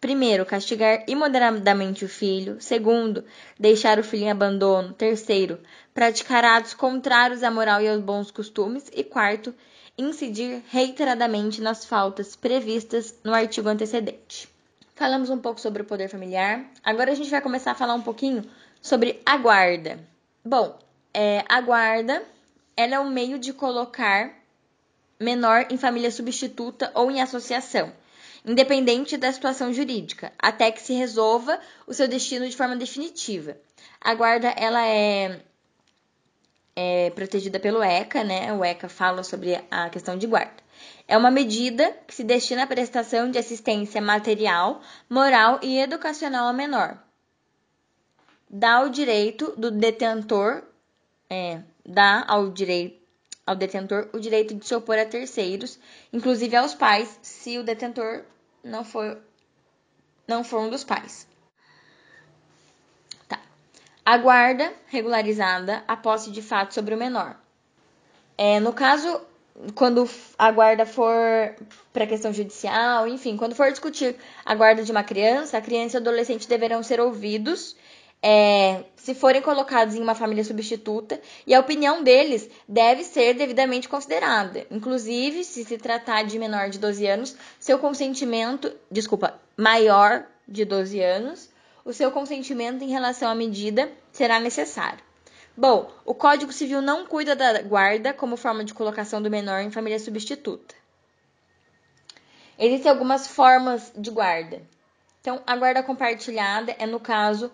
primeiro, 0.03 0.45
castigar 0.45 1.05
imoderadamente 1.07 2.05
o 2.05 2.09
filho, 2.09 2.61
segundo, 2.61 3.25
deixar 3.57 4.01
o 4.01 4.05
filho 4.05 4.25
em 4.25 4.31
abandono, 4.33 4.93
terceiro, 4.93 5.61
praticar 5.95 6.45
atos 6.45 6.75
contrários 6.75 7.45
à 7.45 7.53
moral 7.53 7.81
e 7.81 7.89
aos 7.89 8.01
bons 8.01 8.33
costumes 8.33 8.91
e 8.93 9.05
quarto, 9.05 9.55
incidir 9.97 10.61
reiteradamente 10.71 11.61
nas 11.61 11.85
faltas 11.85 12.35
previstas 12.35 13.15
no 13.23 13.33
artigo 13.33 13.69
antecedente. 13.69 14.49
Falamos 14.97 15.31
um 15.31 15.39
pouco 15.39 15.61
sobre 15.61 15.83
o 15.83 15.85
poder 15.85 16.09
familiar. 16.09 16.65
Agora 16.83 17.13
a 17.13 17.15
gente 17.15 17.31
vai 17.31 17.41
começar 17.41 17.71
a 17.71 17.77
falar 17.77 17.95
um 17.95 18.03
pouquinho 18.03 18.43
sobre 18.81 19.23
a 19.25 19.37
guarda. 19.37 20.01
Bom, 20.45 20.77
é, 21.15 21.45
a 21.49 21.61
guarda 21.61 22.25
ela 22.77 22.97
é 22.97 23.01
um 23.01 23.09
meio 23.09 23.39
de 23.39 23.53
colocar 23.53 24.35
menor 25.21 25.67
em 25.71 25.77
família 25.77 26.11
substituta 26.11 26.91
ou 26.93 27.09
em 27.09 27.23
associação, 27.23 27.93
independente 28.45 29.17
da 29.17 29.33
situação 29.33 29.73
jurídica, 29.73 30.33
até 30.39 30.71
que 30.71 30.83
se 30.83 30.93
resolva 30.95 31.59
o 31.87 31.95
seu 31.95 32.09
destino 32.09 32.49
de 32.49 32.57
forma 32.57 32.77
definitiva. 32.77 33.57
A 34.01 34.15
guarda 34.15 34.49
ela 34.49 34.87
é 34.87 35.41
é 36.75 37.11
protegida 37.11 37.61
pelo 37.61 37.83
ECA, 37.83 38.25
né? 38.25 38.53
O 38.53 38.65
ECA 38.65 38.89
fala 38.89 39.23
sobre 39.23 39.63
a 39.71 39.91
questão 39.91 40.17
de 40.17 40.27
guarda. 40.27 40.63
É 41.07 41.17
uma 41.17 41.31
medida 41.31 41.95
que 42.07 42.15
se 42.15 42.25
destina 42.25 42.63
à 42.63 42.67
prestação 42.67 43.31
de 43.31 43.39
assistência 43.39 44.01
material, 44.01 44.81
moral 45.09 45.61
e 45.63 45.79
educacional 45.79 46.47
ao 46.47 46.55
menor. 46.55 46.99
Dá 48.49 48.81
o 48.83 48.89
direito 48.89 49.55
do 49.57 49.71
detentor, 49.71 50.63
é, 51.29 51.61
dá 51.85 52.25
ao 52.27 52.51
direito 52.51 53.02
ao 53.47 53.55
detentor 53.55 54.09
o 54.13 54.21
direito 54.21 54.55
de 54.55 54.67
se 54.67 54.75
opor 54.75 54.99
a 54.99 55.05
terceiros, 55.05 55.79
inclusive 56.13 56.57
aos 56.57 56.75
pais, 56.75 57.19
se 57.23 57.59
o 57.59 57.65
detentor 57.65 58.25
não 58.63 58.85
for 58.85 59.19
não 60.27 60.45
for 60.45 60.61
um 60.61 60.71
dos 60.71 60.85
pais. 60.85 61.27
Tá. 63.29 63.41
A 64.05 64.17
guarda 64.17 64.73
regularizada 64.87 65.83
a 65.87 65.97
posse 65.97 66.31
de 66.31 66.41
fato 66.41 66.73
sobre 66.73 66.95
o 66.95 66.99
menor. 66.99 67.37
É, 68.39 68.61
no 68.61 68.73
caso, 68.73 69.21
quando 69.75 70.09
a 70.39 70.51
guarda 70.51 70.87
for 70.87 71.15
para 71.93 72.07
questão 72.07 72.33
judicial, 72.33 73.07
enfim, 73.07 73.37
quando 73.37 73.55
for 73.55 73.71
discutir 73.71 74.17
a 74.45 74.55
guarda 74.55 74.83
de 74.83 74.91
uma 74.91 75.05
criança, 75.05 75.59
a 75.59 75.61
criança 75.61 75.97
e 75.97 75.99
o 75.99 76.01
adolescente 76.01 76.49
deverão 76.49 76.83
ser 76.83 77.01
ouvidos 77.01 77.77
é, 78.23 78.85
se 78.95 79.15
forem 79.15 79.43
colocados 79.43 79.97
em 79.97 80.01
uma 80.01 80.15
família 80.15 80.45
substituta 80.45 81.21
e 81.45 81.53
a 81.53 81.59
opinião 81.59 82.05
deles 82.05 82.49
deve 82.69 83.03
ser 83.03 83.35
devidamente 83.35 83.89
considerada. 83.89 84.65
Inclusive, 84.71 85.43
se 85.43 85.65
se 85.65 85.77
tratar 85.77 86.23
de 86.23 86.39
menor 86.39 86.71
de 86.71 86.79
12 86.79 87.07
anos, 87.07 87.37
seu 87.59 87.81
consentimento, 87.81 88.73
desculpa, 88.89 89.41
maior 89.57 90.25
de 90.47 90.65
12 90.65 91.01
anos, 91.01 91.51
o 91.85 91.93
seu 91.93 92.13
consentimento 92.13 92.85
em 92.85 92.91
relação 92.91 93.29
à 93.29 93.35
medida 93.35 93.91
será 94.13 94.39
necessário. 94.39 95.01
Bom, 95.57 95.91
o 96.05 96.15
Código 96.15 96.53
Civil 96.53 96.81
não 96.81 97.05
cuida 97.05 97.35
da 97.35 97.61
guarda 97.61 98.15
como 98.15 98.37
forma 98.37 98.65
de 98.65 98.73
colocação 98.73 99.21
do 99.21 99.29
menor 99.29 99.61
em 99.61 99.71
família 99.71 99.99
substituta. 99.99 100.75
Existem 102.59 102.91
algumas 102.91 103.27
formas 103.27 103.93
de 103.97 104.11
guarda. 104.11 104.63
Então, 105.21 105.43
a 105.47 105.57
guarda 105.57 105.83
compartilhada 105.83 106.75
é 106.79 106.87
no 106.87 107.01
caso 107.01 107.51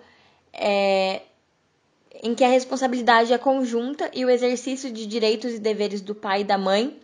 é, 0.53 1.23
em 2.23 2.35
que 2.35 2.45
a 2.45 2.49
responsabilidade 2.49 3.33
é 3.33 3.39
conjunta 3.39 4.11
e 4.15 4.25
o 4.25 4.31
exercício 4.31 4.91
de 4.91 5.07
direitos 5.07 5.55
e 5.55 5.59
deveres 5.59 6.01
do 6.01 6.15
pai 6.15 6.41
e 6.41 6.45
da 6.45 6.59
mãe, 6.59 6.99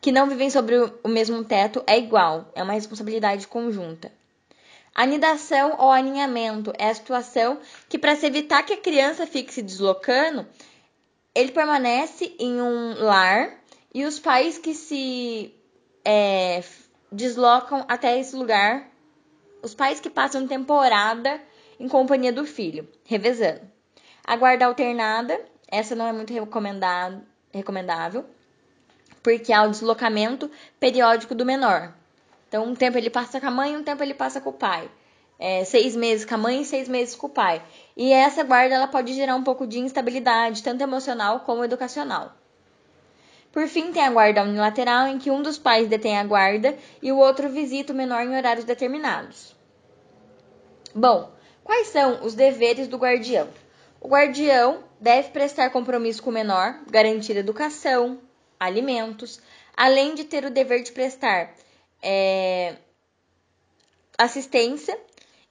que 0.00 0.12
não 0.12 0.28
vivem 0.28 0.48
sobre 0.48 0.76
o 1.02 1.08
mesmo 1.08 1.42
teto, 1.44 1.82
é 1.86 1.98
igual, 1.98 2.50
é 2.54 2.62
uma 2.62 2.72
responsabilidade 2.72 3.46
conjunta. 3.48 4.12
Anidação 4.94 5.76
ou 5.78 5.90
aninhamento 5.90 6.72
é 6.78 6.88
a 6.88 6.94
situação 6.94 7.58
que, 7.88 7.98
para 7.98 8.16
se 8.16 8.26
evitar 8.26 8.62
que 8.64 8.72
a 8.72 8.80
criança 8.80 9.26
fique 9.26 9.52
se 9.52 9.62
deslocando, 9.62 10.46
ele 11.34 11.52
permanece 11.52 12.34
em 12.38 12.60
um 12.60 12.94
lar 13.04 13.58
e 13.94 14.04
os 14.04 14.18
pais 14.18 14.58
que 14.58 14.74
se 14.74 15.54
é, 16.04 16.62
deslocam 17.12 17.84
até 17.88 18.18
esse 18.18 18.34
lugar, 18.34 18.88
os 19.62 19.74
pais 19.74 20.00
que 20.00 20.10
passam 20.10 20.46
temporada 20.46 21.40
em 21.78 21.88
companhia 21.88 22.32
do 22.32 22.44
filho, 22.44 22.88
revezando. 23.04 23.60
A 24.24 24.36
guarda 24.36 24.66
alternada, 24.66 25.40
essa 25.66 25.94
não 25.94 26.06
é 26.06 26.12
muito 26.12 26.32
recomendável, 27.52 28.24
porque 29.22 29.52
há 29.52 29.62
o 29.62 29.70
deslocamento 29.70 30.50
periódico 30.78 31.34
do 31.34 31.46
menor. 31.46 31.92
Então, 32.48 32.64
um 32.64 32.74
tempo 32.74 32.96
ele 32.96 33.10
passa 33.10 33.40
com 33.40 33.46
a 33.46 33.50
mãe, 33.50 33.76
um 33.76 33.82
tempo 33.82 34.02
ele 34.02 34.14
passa 34.14 34.40
com 34.40 34.50
o 34.50 34.54
pai. 34.54 34.90
É, 35.38 35.64
seis 35.64 35.94
meses 35.94 36.24
com 36.24 36.34
a 36.34 36.38
mãe 36.38 36.64
seis 36.64 36.88
meses 36.88 37.14
com 37.14 37.26
o 37.26 37.30
pai. 37.30 37.62
E 37.96 38.12
essa 38.12 38.42
guarda 38.42 38.74
ela 38.74 38.88
pode 38.88 39.14
gerar 39.14 39.36
um 39.36 39.44
pouco 39.44 39.66
de 39.66 39.78
instabilidade, 39.78 40.62
tanto 40.62 40.82
emocional 40.82 41.40
como 41.40 41.64
educacional. 41.64 42.32
Por 43.52 43.66
fim, 43.66 43.92
tem 43.92 44.04
a 44.04 44.10
guarda 44.10 44.42
unilateral, 44.42 45.06
em 45.06 45.18
que 45.18 45.30
um 45.30 45.42
dos 45.42 45.58
pais 45.58 45.88
detém 45.88 46.18
a 46.18 46.24
guarda 46.24 46.76
e 47.00 47.10
o 47.12 47.18
outro 47.18 47.48
visita 47.48 47.92
o 47.92 47.96
menor 47.96 48.22
em 48.22 48.36
horários 48.36 48.64
determinados. 48.64 49.56
Bom, 50.94 51.30
Quais 51.68 51.88
são 51.88 52.24
os 52.24 52.32
deveres 52.32 52.88
do 52.88 52.96
guardião? 52.96 53.46
O 54.00 54.08
guardião 54.08 54.82
deve 54.98 55.28
prestar 55.28 55.68
compromisso 55.68 56.22
com 56.22 56.30
o 56.30 56.32
menor, 56.32 56.80
garantir 56.90 57.36
educação, 57.36 58.18
alimentos, 58.58 59.38
além 59.76 60.14
de 60.14 60.24
ter 60.24 60.46
o 60.46 60.50
dever 60.50 60.82
de 60.82 60.92
prestar 60.92 61.54
é, 62.02 62.74
assistência 64.16 64.98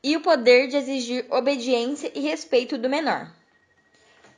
e 0.03 0.17
o 0.17 0.21
poder 0.21 0.67
de 0.67 0.77
exigir 0.77 1.27
obediência 1.29 2.11
e 2.15 2.21
respeito 2.21 2.79
do 2.79 2.89
menor. 2.89 3.31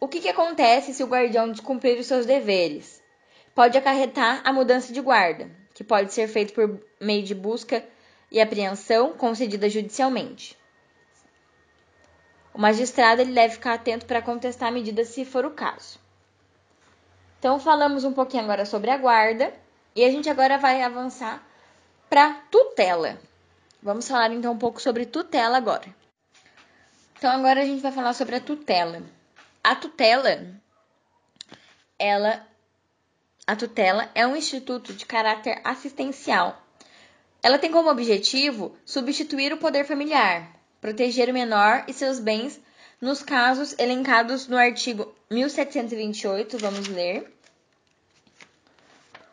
O 0.01 0.07
que, 0.09 0.19
que 0.19 0.27
acontece 0.27 0.93
se 0.93 1.01
o 1.01 1.07
guardião 1.07 1.49
descumprir 1.49 1.97
os 1.97 2.07
seus 2.07 2.25
deveres? 2.25 3.01
Pode 3.55 3.77
acarretar 3.77 4.41
a 4.43 4.51
mudança 4.51 4.91
de 4.91 4.99
guarda, 4.99 5.49
que 5.73 5.85
pode 5.85 6.13
ser 6.13 6.27
feito 6.27 6.53
por 6.53 6.77
meio 6.99 7.23
de 7.23 7.33
busca 7.33 7.81
e 8.29 8.41
apreensão 8.41 9.13
concedida 9.13 9.69
judicialmente. 9.69 10.58
O 12.59 12.61
magistrado 12.61 13.21
ele 13.21 13.31
deve 13.31 13.53
ficar 13.53 13.75
atento 13.75 14.05
para 14.05 14.21
contestar 14.21 14.67
a 14.67 14.71
medida 14.71 15.05
se 15.05 15.23
for 15.23 15.45
o 15.45 15.51
caso. 15.51 15.97
Então, 17.39 17.57
falamos 17.57 18.03
um 18.03 18.11
pouquinho 18.11 18.43
agora 18.43 18.65
sobre 18.65 18.91
a 18.91 18.97
guarda 18.97 19.53
e 19.95 20.03
a 20.03 20.11
gente 20.11 20.29
agora 20.29 20.57
vai 20.57 20.83
avançar 20.83 21.41
para 22.09 22.33
tutela. 22.51 23.17
Vamos 23.81 24.09
falar 24.09 24.33
então 24.33 24.51
um 24.51 24.57
pouco 24.57 24.81
sobre 24.81 25.05
tutela 25.05 25.55
agora. 25.55 25.85
Então, 27.17 27.31
agora 27.31 27.61
a 27.61 27.65
gente 27.65 27.81
vai 27.81 27.93
falar 27.93 28.11
sobre 28.11 28.35
a 28.35 28.41
tutela. 28.41 29.03
A 29.63 29.73
tutela, 29.73 30.45
ela, 31.97 32.45
a 33.47 33.55
tutela 33.55 34.09
é 34.13 34.27
um 34.27 34.35
instituto 34.35 34.93
de 34.93 35.05
caráter 35.05 35.61
assistencial. 35.63 36.61
Ela 37.41 37.57
tem 37.57 37.71
como 37.71 37.89
objetivo 37.89 38.75
substituir 38.83 39.53
o 39.53 39.57
poder 39.57 39.85
familiar, 39.85 40.58
proteger 40.81 41.29
o 41.29 41.33
menor 41.33 41.85
e 41.87 41.93
seus 41.93 42.19
bens 42.19 42.59
nos 43.01 43.23
casos 43.23 43.73
elencados 43.79 44.45
no 44.47 44.57
artigo 44.57 45.15
1728, 45.31 46.57
vamos 46.57 46.87
ler. 46.87 47.33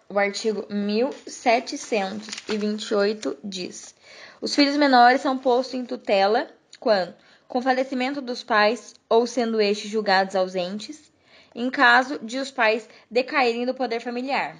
O 0.08 0.16
artigo 0.18 0.66
1728 0.70 3.36
diz: 3.42 3.92
Os 4.40 4.54
filhos 4.54 4.76
menores 4.76 5.20
são 5.20 5.36
postos 5.36 5.74
em 5.74 5.84
tutela 5.84 6.48
quando, 6.78 7.12
com 7.48 7.60
falecimento 7.60 8.20
dos 8.20 8.44
pais 8.44 8.94
ou 9.08 9.26
sendo 9.26 9.60
estes 9.60 9.90
julgados 9.90 10.36
ausentes, 10.36 11.10
em 11.54 11.68
caso 11.70 12.18
de 12.20 12.38
os 12.38 12.52
pais 12.52 12.88
decaírem 13.10 13.66
do 13.66 13.74
poder 13.74 13.98
familiar. 14.00 14.56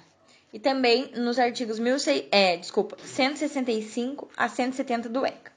E 0.51 0.59
também 0.59 1.11
nos 1.15 1.39
artigos 1.39 1.79
16, 1.79 2.25
é, 2.31 2.57
desculpa, 2.57 2.97
165 3.03 4.29
a 4.35 4.49
170 4.49 5.07
do 5.07 5.25
ECA. 5.25 5.56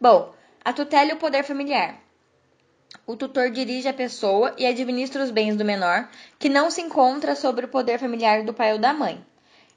Bom, 0.00 0.34
a 0.64 0.72
tutela 0.72 1.10
e 1.10 1.14
o 1.14 1.18
poder 1.18 1.44
familiar. 1.44 2.00
O 3.06 3.16
tutor 3.16 3.50
dirige 3.50 3.88
a 3.88 3.92
pessoa 3.92 4.54
e 4.58 4.66
administra 4.66 5.22
os 5.22 5.30
bens 5.30 5.56
do 5.56 5.64
menor, 5.64 6.08
que 6.38 6.48
não 6.48 6.70
se 6.70 6.80
encontra 6.80 7.34
sobre 7.34 7.66
o 7.66 7.68
poder 7.68 7.98
familiar 7.98 8.44
do 8.44 8.54
pai 8.54 8.72
ou 8.72 8.78
da 8.78 8.92
mãe. 8.92 9.24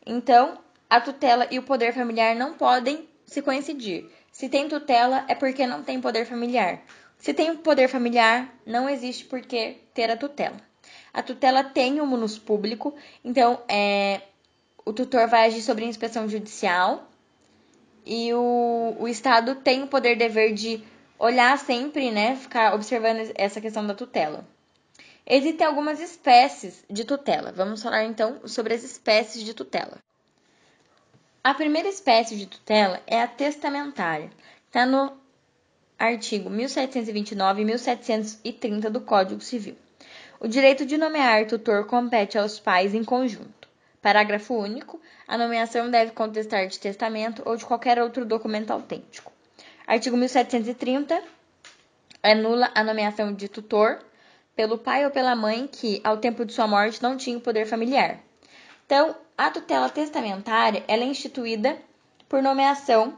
Então, 0.06 0.58
a 0.90 1.02
tutela 1.02 1.48
e 1.52 1.60
o 1.60 1.64
poder 1.64 1.94
familiar 1.94 2.36
não 2.36 2.54
podem 2.54 3.08
se 3.26 3.42
coincidir. 3.42 4.10
Se 4.32 4.48
tem 4.48 4.70
tutela, 4.70 5.26
é 5.28 5.36
porque 5.36 5.68
não 5.68 5.84
tem 5.84 6.00
poder 6.00 6.26
familiar. 6.26 6.82
Se 7.18 7.34
tem 7.34 7.56
poder 7.56 7.88
familiar, 7.88 8.54
não 8.66 8.90
existe 8.90 9.26
por 9.26 9.42
que 9.42 9.78
ter 9.94 10.10
a 10.10 10.18
tutela. 10.18 10.62
A 11.14 11.22
tutela 11.22 11.64
tem 11.64 12.00
o 12.00 12.06
munus 12.06 12.38
público, 12.38 12.96
então 13.24 13.60
é, 13.68 14.22
o 14.86 14.94
tutor 14.94 15.28
vai 15.28 15.48
agir 15.48 15.62
sobre 15.62 15.84
a 15.84 15.88
inspeção 15.88 16.30
judicial 16.30 17.10
e 18.08 18.34
o, 18.34 18.96
o 19.00 19.08
Estado 19.08 19.56
tem 19.56 19.84
o 19.84 19.88
poder 19.88 20.18
dever 20.18 20.54
de 20.54 20.82
olhar 21.20 21.58
sempre, 21.60 22.10
né, 22.10 22.36
ficar 22.36 22.74
observando 22.74 23.32
essa 23.36 23.60
questão 23.60 23.86
da 23.86 23.94
tutela. 23.94 24.48
Existem 25.26 25.68
algumas 25.68 26.00
espécies 26.00 26.86
de 26.90 27.04
tutela. 27.04 27.52
Vamos 27.52 27.84
falar 27.84 28.06
então 28.06 28.40
sobre 28.48 28.74
as 28.74 28.84
espécies 28.84 29.44
de 29.44 29.54
tutela. 29.54 29.98
A 31.44 31.54
primeira 31.54 31.90
espécie 31.90 32.38
de 32.38 32.46
tutela 32.46 33.02
é 33.06 33.22
a 33.22 33.28
testamentária. 33.28 34.30
Está 34.68 34.86
no 34.86 35.12
artigo 36.00 36.50
1729 36.50 37.62
e 37.62 37.66
1730 37.66 38.90
do 38.90 39.02
Código 39.02 39.42
Civil. 39.42 39.76
O 40.40 40.48
direito 40.48 40.86
de 40.86 40.98
nomear 40.98 41.46
tutor 41.48 41.88
compete 41.88 42.38
aos 42.38 42.60
pais 42.60 42.94
em 42.94 43.04
conjunto. 43.04 43.57
Parágrafo 44.02 44.54
único. 44.54 45.02
A 45.28 45.38
nomeação 45.38 45.90
deve 45.90 46.12
contestar 46.12 46.68
de 46.68 46.80
testamento 46.80 47.42
ou 47.46 47.56
de 47.56 47.66
qualquer 47.66 48.02
outro 48.02 48.26
documento 48.26 48.72
autêntico. 48.72 49.32
Artigo 49.86 50.18
1730. 50.18 51.22
Anula 52.22 52.72
a 52.74 52.84
nomeação 52.84 53.34
de 53.34 53.48
tutor 53.48 54.00
pelo 54.56 54.78
pai 54.78 55.06
ou 55.06 55.12
pela 55.12 55.36
mãe 55.36 55.68
que, 55.68 56.02
ao 56.04 56.18
tempo 56.18 56.44
de 56.44 56.54
sua 56.54 56.68
morte, 56.68 57.02
não 57.02 57.16
tinha 57.16 57.38
o 57.38 57.42
poder 57.42 57.66
familiar. 57.66 58.20
Então, 58.86 59.16
a 59.38 59.52
tutela 59.52 59.90
testamentária 59.90 60.84
é 60.88 60.98
instituída 60.98 61.78
por 62.28 62.42
nomeação 62.42 63.18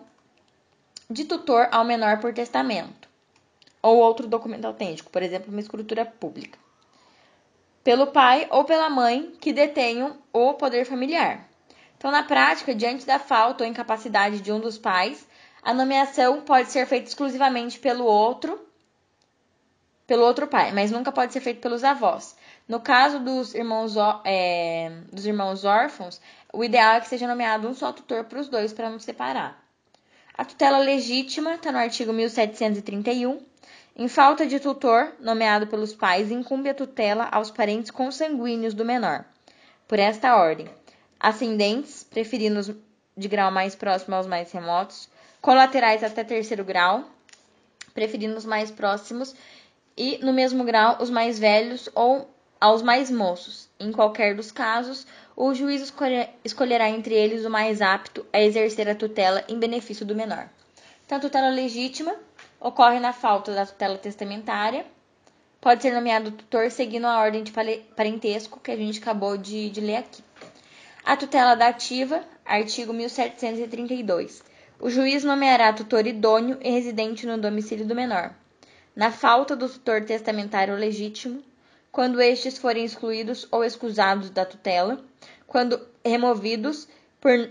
de 1.09 1.25
tutor 1.25 1.67
ao 1.71 1.85
menor 1.85 2.19
por 2.19 2.33
testamento 2.33 3.07
ou 3.81 3.97
outro 3.97 4.27
documento 4.27 4.65
autêntico, 4.65 5.09
por 5.09 5.23
exemplo, 5.23 5.49
uma 5.49 5.61
escritura 5.61 6.05
pública. 6.05 6.59
Pelo 7.83 8.07
pai 8.07 8.47
ou 8.49 8.63
pela 8.63 8.89
mãe 8.89 9.33
que 9.39 9.53
detenham 9.53 10.17
o 10.33 10.53
poder 10.53 10.85
familiar. 10.85 11.47
Então, 11.97 12.11
na 12.11 12.23
prática, 12.23 12.73
diante 12.73 13.05
da 13.05 13.19
falta 13.19 13.63
ou 13.63 13.69
incapacidade 13.69 14.39
de 14.39 14.51
um 14.51 14.59
dos 14.59 14.77
pais, 14.77 15.27
a 15.61 15.73
nomeação 15.73 16.41
pode 16.41 16.71
ser 16.71 16.85
feita 16.85 17.09
exclusivamente 17.09 17.79
pelo 17.79 18.05
outro, 18.05 18.59
pelo 20.07 20.23
outro 20.23 20.47
pai, 20.47 20.71
mas 20.71 20.91
nunca 20.91 21.11
pode 21.11 21.33
ser 21.33 21.41
feita 21.41 21.59
pelos 21.59 21.83
avós. 21.83 22.35
No 22.67 22.79
caso 22.79 23.19
dos 23.19 23.53
irmãos, 23.53 23.95
é, 24.23 24.91
dos 25.11 25.25
irmãos 25.25 25.65
órfãos, 25.65 26.21
o 26.53 26.63
ideal 26.63 26.93
é 26.93 27.01
que 27.01 27.07
seja 27.07 27.27
nomeado 27.27 27.67
um 27.67 27.73
só 27.73 27.91
tutor 27.91 28.23
para 28.23 28.39
os 28.39 28.47
dois 28.47 28.71
para 28.71 28.89
não 28.89 28.99
separar. 28.99 29.61
A 30.39 30.45
tutela 30.45 30.77
legítima 30.77 31.55
está 31.55 31.71
no 31.71 31.77
artigo 31.77 32.13
1731. 32.13 33.39
Em 33.99 34.07
falta 34.07 34.45
de 34.45 34.61
tutor 34.61 35.11
nomeado 35.19 35.67
pelos 35.67 35.93
pais, 35.93 36.31
incumbe 36.31 36.69
a 36.69 36.73
tutela 36.73 37.27
aos 37.29 37.51
parentes 37.51 37.91
consanguíneos 37.91 38.73
do 38.73 38.85
menor. 38.85 39.25
Por 39.89 39.99
esta 39.99 40.37
ordem, 40.37 40.69
ascendentes, 41.19 42.05
preferindo 42.09 42.61
os 42.61 42.71
de 43.17 43.27
grau 43.27 43.51
mais 43.51 43.75
próximo 43.75 44.15
aos 44.15 44.25
mais 44.25 44.53
remotos, 44.53 45.09
colaterais 45.41 46.01
até 46.01 46.23
terceiro 46.23 46.63
grau, 46.63 47.03
preferindo 47.93 48.37
os 48.37 48.45
mais 48.45 48.71
próximos, 48.71 49.35
e 49.97 50.17
no 50.19 50.31
mesmo 50.31 50.63
grau 50.63 50.95
os 51.01 51.09
mais 51.09 51.37
velhos 51.37 51.89
ou 51.93 52.33
aos 52.57 52.81
mais 52.81 53.11
moços. 53.11 53.67
Em 53.77 53.91
qualquer 53.91 54.33
dos 54.33 54.49
casos, 54.49 55.05
o 55.35 55.53
juiz 55.53 55.93
escolherá 56.45 56.89
entre 56.89 57.15
eles 57.15 57.43
o 57.43 57.49
mais 57.49 57.81
apto 57.81 58.25
a 58.31 58.39
exercer 58.39 58.87
a 58.87 58.95
tutela 58.95 59.43
em 59.49 59.59
benefício 59.59 60.05
do 60.05 60.15
menor. 60.15 60.49
Então, 61.05 61.17
a 61.17 61.21
tutela 61.21 61.49
legítima 61.49 62.15
ocorre 62.59 62.99
na 62.99 63.13
falta 63.13 63.53
da 63.53 63.65
tutela 63.65 63.97
testamentária. 63.97 64.85
Pode 65.61 65.81
ser 65.81 65.93
nomeado 65.93 66.31
tutor 66.31 66.69
seguindo 66.71 67.05
a 67.05 67.19
ordem 67.19 67.43
de 67.43 67.51
parentesco 67.95 68.59
que 68.59 68.71
a 68.71 68.77
gente 68.77 68.99
acabou 68.99 69.37
de, 69.37 69.69
de 69.69 69.81
ler 69.81 69.97
aqui. 69.97 70.23
A 71.03 71.17
tutela 71.17 71.55
dativa, 71.55 72.23
artigo 72.45 72.93
1732. 72.93 74.43
O 74.79 74.89
juiz 74.89 75.23
nomeará 75.23 75.73
tutor 75.73 76.07
idôneo 76.07 76.57
e 76.61 76.69
residente 76.69 77.25
no 77.25 77.37
domicílio 77.37 77.85
do 77.85 77.95
menor. 77.95 78.33
Na 78.95 79.11
falta 79.11 79.55
do 79.55 79.67
tutor 79.67 80.05
testamentário 80.05 80.75
legítimo, 80.75 81.43
quando 81.91 82.21
estes 82.21 82.57
forem 82.57 82.85
excluídos 82.85 83.47
ou 83.51 83.63
excusados 83.63 84.29
da 84.29 84.45
tutela, 84.45 85.03
quando 85.47 85.85
removidos 86.05 86.87
por 87.19 87.49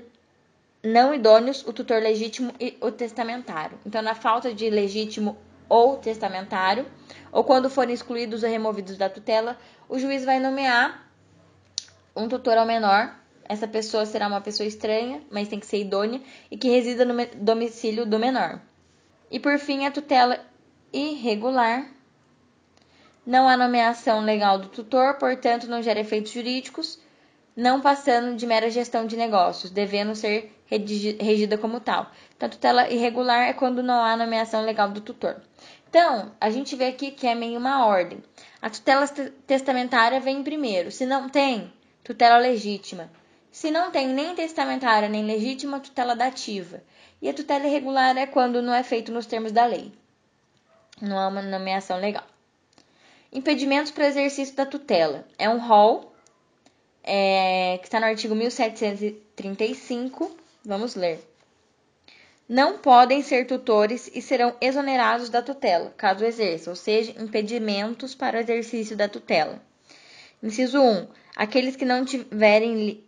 não 0.82 1.12
idôneos, 1.14 1.66
o 1.66 1.73
tutor 1.73 2.00
legítimo 2.00 2.52
e 2.61 2.76
o 2.80 2.90
testamentário. 2.90 3.78
Então, 3.85 4.00
na 4.02 4.14
falta 4.14 4.54
de 4.54 4.70
legítimo 4.70 5.37
ou 5.68 5.97
testamentário, 5.97 6.87
ou 7.32 7.44
quando 7.44 7.68
forem 7.68 7.94
excluídos 7.94 8.42
ou 8.42 8.49
removidos 8.49 8.97
da 8.97 9.08
tutela, 9.08 9.58
o 9.88 9.99
juiz 9.99 10.25
vai 10.25 10.38
nomear 10.38 11.11
um 12.16 12.28
tutor 12.28 12.56
ao 12.56 12.66
menor. 12.66 13.14
Essa 13.44 13.66
pessoa 13.66 14.06
será 14.06 14.26
uma 14.26 14.40
pessoa 14.40 14.66
estranha, 14.66 15.23
mas 15.30 15.49
tem 15.49 15.58
que 15.58 15.66
ser 15.66 15.78
idônea 15.78 16.20
e 16.50 16.56
que 16.56 16.68
resida 16.68 17.04
no 17.04 17.14
domicílio 17.37 18.06
do 18.06 18.18
menor. 18.18 18.61
E 19.30 19.38
por 19.38 19.58
fim, 19.58 19.87
a 19.87 19.90
tutela 19.90 20.40
irregular 20.92 21.87
não 23.26 23.47
há 23.47 23.56
nomeação 23.56 24.20
legal 24.20 24.58
do 24.58 24.68
tutor, 24.68 25.14
portanto, 25.14 25.66
não 25.66 25.82
gera 25.82 26.00
efeitos 26.00 26.32
jurídicos, 26.32 26.99
não 27.54 27.80
passando 27.80 28.37
de 28.37 28.47
mera 28.47 28.70
gestão 28.70 29.06
de 29.06 29.16
negócios, 29.16 29.70
devendo 29.70 30.14
ser 30.14 30.58
regida 30.70 31.56
como 31.56 31.80
tal. 31.80 32.10
Então, 32.37 32.48
tutela 32.48 32.88
irregular 32.88 33.48
é 33.48 33.52
quando 33.52 33.82
não 33.82 34.00
há 34.00 34.16
nomeação 34.16 34.64
legal 34.64 34.90
do 34.90 35.00
tutor. 35.00 35.40
Então, 35.88 36.32
a 36.40 36.50
gente 36.50 36.76
vê 36.76 36.88
aqui 36.88 37.10
que 37.10 37.26
é 37.26 37.34
meio 37.34 37.58
uma 37.58 37.87
ordem. 37.87 38.22
A 38.60 38.68
tutela 38.68 39.06
testamentária 39.46 40.20
vem 40.20 40.42
primeiro. 40.42 40.90
Se 40.90 41.06
não 41.06 41.28
tem, 41.28 41.72
tutela 42.04 42.37
legítima. 42.37 43.10
Se 43.50 43.70
não 43.70 43.90
tem 43.90 44.08
nem 44.08 44.34
testamentária 44.34 45.08
nem 45.08 45.25
legítima, 45.25 45.81
tutela 45.81 46.14
dativa. 46.14 46.83
E 47.20 47.28
a 47.28 47.35
tutela 47.35 47.66
irregular 47.66 48.16
é 48.16 48.26
quando 48.26 48.62
não 48.62 48.74
é 48.74 48.83
feito 48.83 49.11
nos 49.11 49.26
termos 49.26 49.50
da 49.50 49.64
lei. 49.64 49.92
Não 51.00 51.18
há 51.18 51.28
uma 51.28 51.42
nomeação 51.42 51.98
legal. 51.98 52.24
Impedimentos 53.33 53.90
para 53.90 54.04
o 54.04 54.09
exercício 54.09 54.54
da 54.54 54.66
tutela. 54.66 55.26
É 55.38 55.48
um 55.48 55.59
rol 55.59 56.12
é, 57.02 57.78
que 57.78 57.87
está 57.87 57.98
no 57.98 58.07
artigo 58.07 58.35
1735. 58.35 60.37
Vamos 60.68 60.94
ler. 60.94 61.18
Não 62.46 62.76
podem 62.76 63.22
ser 63.22 63.46
tutores 63.46 64.11
e 64.14 64.20
serão 64.20 64.54
exonerados 64.61 65.31
da 65.31 65.40
tutela, 65.40 65.94
caso 65.96 66.26
exerçam, 66.26 66.72
ou 66.72 66.76
seja, 66.76 67.14
impedimentos 67.18 68.14
para 68.14 68.37
o 68.37 68.40
exercício 68.40 68.94
da 68.94 69.09
tutela. 69.09 69.62
Inciso 70.42 70.78
1. 70.78 71.09
Aqueles 71.35 71.74
que 71.74 71.87
não 71.87 72.04
tiverem, 72.04 73.02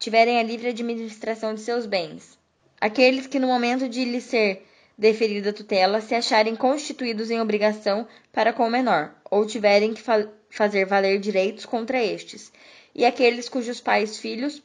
tiverem 0.00 0.40
a 0.40 0.42
livre 0.42 0.66
administração 0.66 1.54
de 1.54 1.60
seus 1.60 1.86
bens. 1.86 2.36
Aqueles 2.80 3.28
que, 3.28 3.38
no 3.38 3.46
momento 3.46 3.88
de 3.88 4.04
lhe 4.04 4.20
ser 4.20 4.66
deferida 4.98 5.52
tutela 5.52 6.00
se 6.00 6.16
acharem 6.16 6.56
constituídos 6.56 7.30
em 7.30 7.40
obrigação 7.40 8.04
para 8.32 8.52
com 8.52 8.66
o 8.66 8.70
menor, 8.70 9.14
ou 9.30 9.46
tiverem 9.46 9.94
que 9.94 10.02
fa 10.02 10.28
fazer 10.50 10.86
valer 10.86 11.20
direitos 11.20 11.64
contra 11.64 12.02
estes, 12.02 12.52
e 12.92 13.04
aqueles 13.04 13.48
cujos 13.48 13.80
pais, 13.80 14.18
filhos 14.18 14.60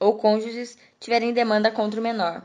ou 0.00 0.14
cônjuges 0.14 0.78
tiverem 0.98 1.32
demanda 1.32 1.70
contra 1.70 2.00
o 2.00 2.02
menor. 2.02 2.42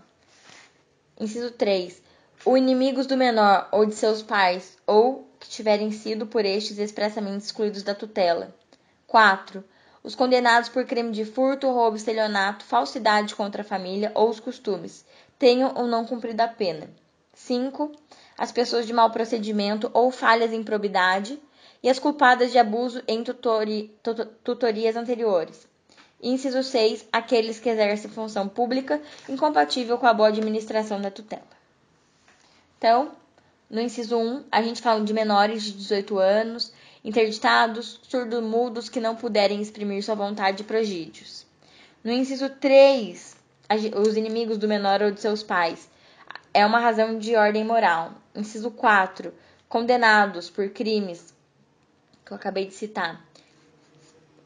Inciso 1.19 1.51
3. 1.51 2.03
O 2.45 2.57
inimigos 2.57 3.07
do 3.07 3.15
menor 3.15 3.69
ou 3.71 3.85
de 3.85 3.95
seus 3.95 4.21
pais, 4.21 4.77
ou 4.85 5.27
que 5.39 5.47
tiverem 5.49 5.91
sido 5.91 6.27
por 6.27 6.43
estes 6.45 6.77
expressamente 6.77 7.45
excluídos 7.45 7.81
da 7.81 7.95
tutela. 7.95 8.53
4. 9.07 9.63
Os 10.03 10.13
condenados 10.13 10.69
por 10.69 10.85
crime 10.85 11.11
de 11.11 11.23
furto, 11.23 11.71
roubo, 11.71 11.95
estelionato, 11.95 12.65
falsidade 12.65 13.33
contra 13.33 13.61
a 13.61 13.65
família 13.65 14.11
ou 14.13 14.29
os 14.29 14.39
costumes, 14.39 15.05
tenham 15.39 15.73
ou 15.75 15.87
não 15.87 16.05
cumprido 16.05 16.43
a 16.43 16.47
pena. 16.47 16.89
5. 17.33 17.91
As 18.37 18.51
pessoas 18.51 18.85
de 18.85 18.93
mau 18.93 19.09
procedimento 19.09 19.89
ou 19.93 20.11
falhas 20.11 20.51
em 20.51 20.63
probidade 20.63 21.39
e 21.81 21.89
as 21.89 21.97
culpadas 21.97 22.51
de 22.51 22.57
abuso 22.57 23.01
em 23.07 23.23
tutori, 23.23 23.95
tutorias 24.43 24.95
anteriores. 24.95 25.67
Inciso 26.27 26.63
6. 26.63 27.05
Aqueles 27.13 27.59
que 27.59 27.69
exercem 27.69 28.09
função 28.09 28.47
pública 28.47 28.99
incompatível 29.29 29.97
com 29.97 30.07
a 30.07 30.13
boa 30.13 30.29
administração 30.29 30.99
da 30.99 31.11
tutela. 31.11 31.43
Então, 32.77 33.11
no 33.69 33.79
inciso 33.79 34.17
1, 34.17 34.45
a 34.51 34.61
gente 34.63 34.81
fala 34.81 35.03
de 35.03 35.13
menores 35.13 35.63
de 35.63 35.73
18 35.73 36.17
anos, 36.17 36.73
interditados, 37.03 37.99
surdo-mudos 38.03 38.89
que 38.89 38.99
não 38.99 39.15
puderem 39.15 39.61
exprimir 39.61 40.03
sua 40.03 40.15
vontade 40.15 40.57
de 40.57 40.63
prodígios. 40.63 41.45
No 42.03 42.11
inciso 42.11 42.49
3, 42.49 43.35
os 43.95 44.17
inimigos 44.17 44.57
do 44.57 44.67
menor 44.67 45.03
ou 45.03 45.11
de 45.11 45.21
seus 45.21 45.43
pais. 45.43 45.87
É 46.51 46.65
uma 46.65 46.79
razão 46.79 47.19
de 47.19 47.35
ordem 47.35 47.63
moral. 47.63 48.13
Inciso 48.33 48.71
4. 48.71 49.33
Condenados 49.69 50.49
por 50.49 50.69
crimes 50.69 51.33
que 52.25 52.31
eu 52.31 52.37
acabei 52.37 52.65
de 52.65 52.73
citar 52.73 53.23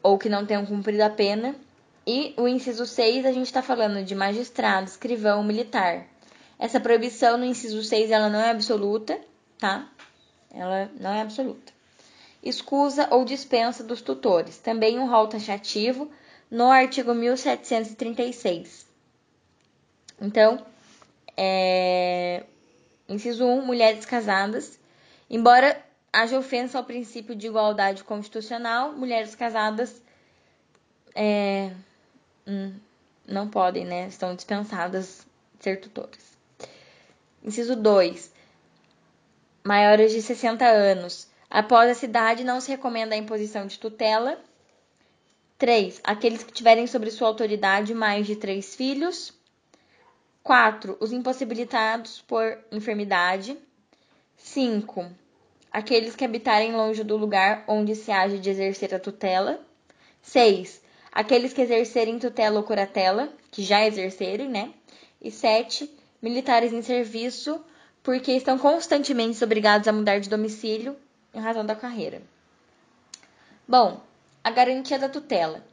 ou 0.02 0.18
que 0.18 0.28
não 0.28 0.44
tenham 0.44 0.66
cumprido 0.66 1.02
a 1.02 1.10
pena. 1.10 1.54
E 2.12 2.34
o 2.36 2.48
inciso 2.48 2.86
6, 2.86 3.24
a 3.24 3.30
gente 3.30 3.46
está 3.46 3.62
falando 3.62 4.04
de 4.04 4.16
magistrado, 4.16 4.88
escrivão, 4.88 5.44
militar. 5.44 6.08
Essa 6.58 6.80
proibição 6.80 7.38
no 7.38 7.44
inciso 7.44 7.84
6 7.84 8.10
ela 8.10 8.28
não 8.28 8.40
é 8.40 8.50
absoluta, 8.50 9.16
tá? 9.56 9.88
Ela 10.52 10.90
não 10.98 11.12
é 11.12 11.20
absoluta. 11.20 11.72
Escusa 12.42 13.06
ou 13.12 13.24
dispensa 13.24 13.84
dos 13.84 14.02
tutores. 14.02 14.58
Também 14.58 14.98
um 14.98 15.08
rol 15.08 15.28
taxativo 15.28 16.10
no 16.50 16.68
artigo 16.72 17.14
1736. 17.14 18.84
Então, 20.20 20.66
é... 21.36 22.42
inciso 23.08 23.46
1, 23.46 23.64
mulheres 23.64 24.04
casadas. 24.04 24.80
Embora 25.30 25.80
haja 26.12 26.36
ofensa 26.36 26.76
ao 26.76 26.82
princípio 26.82 27.36
de 27.36 27.46
igualdade 27.46 28.02
constitucional, 28.02 28.94
mulheres 28.94 29.36
casadas 29.36 30.02
é... 31.14 31.70
hum, 32.50 32.74
não 33.26 33.48
podem, 33.48 33.84
né? 33.84 34.08
Estão 34.08 34.34
dispensadas 34.34 35.26
de 35.58 35.64
ser 35.64 35.80
tutores. 35.80 36.36
Inciso 37.42 37.76
2, 37.76 38.32
maiores 39.64 40.12
de 40.12 40.20
60 40.20 40.66
anos. 40.66 41.28
Após 41.48 41.88
essa 41.88 42.04
idade, 42.04 42.44
não 42.44 42.60
se 42.60 42.70
recomenda 42.70 43.14
a 43.14 43.18
imposição 43.18 43.66
de 43.66 43.78
tutela. 43.78 44.38
3. 45.58 46.00
Aqueles 46.04 46.42
que 46.42 46.52
tiverem 46.52 46.86
sobre 46.86 47.10
sua 47.10 47.28
autoridade 47.28 47.94
mais 47.94 48.26
de 48.26 48.36
três 48.36 48.74
filhos. 48.74 49.32
4. 50.42 50.96
Os 51.00 51.12
impossibilitados 51.12 52.20
por 52.22 52.58
enfermidade. 52.72 53.56
5. 54.36 55.06
Aqueles 55.70 56.16
que 56.16 56.24
habitarem 56.24 56.72
longe 56.72 57.04
do 57.04 57.16
lugar 57.16 57.64
onde 57.68 57.94
se 57.94 58.10
age 58.10 58.38
de 58.38 58.50
exercer 58.50 58.94
a 58.94 58.98
tutela. 58.98 59.60
6. 60.22 60.80
Aqueles 61.12 61.52
que 61.52 61.62
exercerem 61.62 62.18
tutela 62.18 62.58
ou 62.58 62.64
curatela, 62.64 63.28
que 63.50 63.62
já 63.62 63.84
exercerem, 63.84 64.48
né? 64.48 64.72
E 65.20 65.30
7. 65.30 65.90
Militares 66.22 66.72
em 66.72 66.82
serviço, 66.82 67.60
porque 68.02 68.32
estão 68.32 68.58
constantemente 68.58 69.42
obrigados 69.42 69.88
a 69.88 69.92
mudar 69.92 70.20
de 70.20 70.28
domicílio 70.28 70.96
em 71.34 71.40
razão 71.40 71.64
da 71.64 71.74
carreira. 71.74 72.22
Bom, 73.66 74.00
a 74.42 74.50
garantia 74.50 74.98
da 74.98 75.08
tutela. 75.08 75.64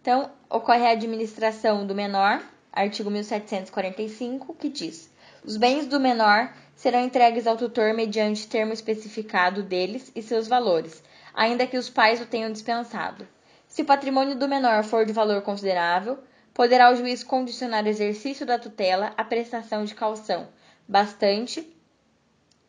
Então, 0.00 0.30
ocorre 0.50 0.86
a 0.86 0.90
administração 0.90 1.86
do 1.86 1.94
menor, 1.94 2.42
artigo 2.72 3.10
1745, 3.10 4.54
que 4.54 4.68
diz: 4.68 5.10
os 5.44 5.56
bens 5.56 5.86
do 5.86 6.00
menor 6.00 6.52
serão 6.74 7.00
entregues 7.00 7.46
ao 7.46 7.56
tutor 7.56 7.94
mediante 7.94 8.48
termo 8.48 8.72
especificado 8.72 9.62
deles 9.62 10.10
e 10.14 10.22
seus 10.22 10.48
valores, 10.48 11.02
ainda 11.32 11.66
que 11.66 11.76
os 11.76 11.88
pais 11.88 12.20
o 12.20 12.26
tenham 12.26 12.52
dispensado. 12.52 13.26
Se 13.74 13.82
o 13.82 13.84
patrimônio 13.84 14.36
do 14.36 14.46
menor 14.46 14.84
for 14.84 15.04
de 15.04 15.12
valor 15.12 15.42
considerável, 15.42 16.20
poderá 16.54 16.92
o 16.92 16.94
juiz 16.94 17.24
condicionar 17.24 17.84
o 17.84 17.88
exercício 17.88 18.46
da 18.46 18.56
tutela 18.56 19.12
à 19.16 19.24
prestação 19.24 19.84
de 19.84 19.96
calção 19.96 20.46
bastante, 20.86 21.76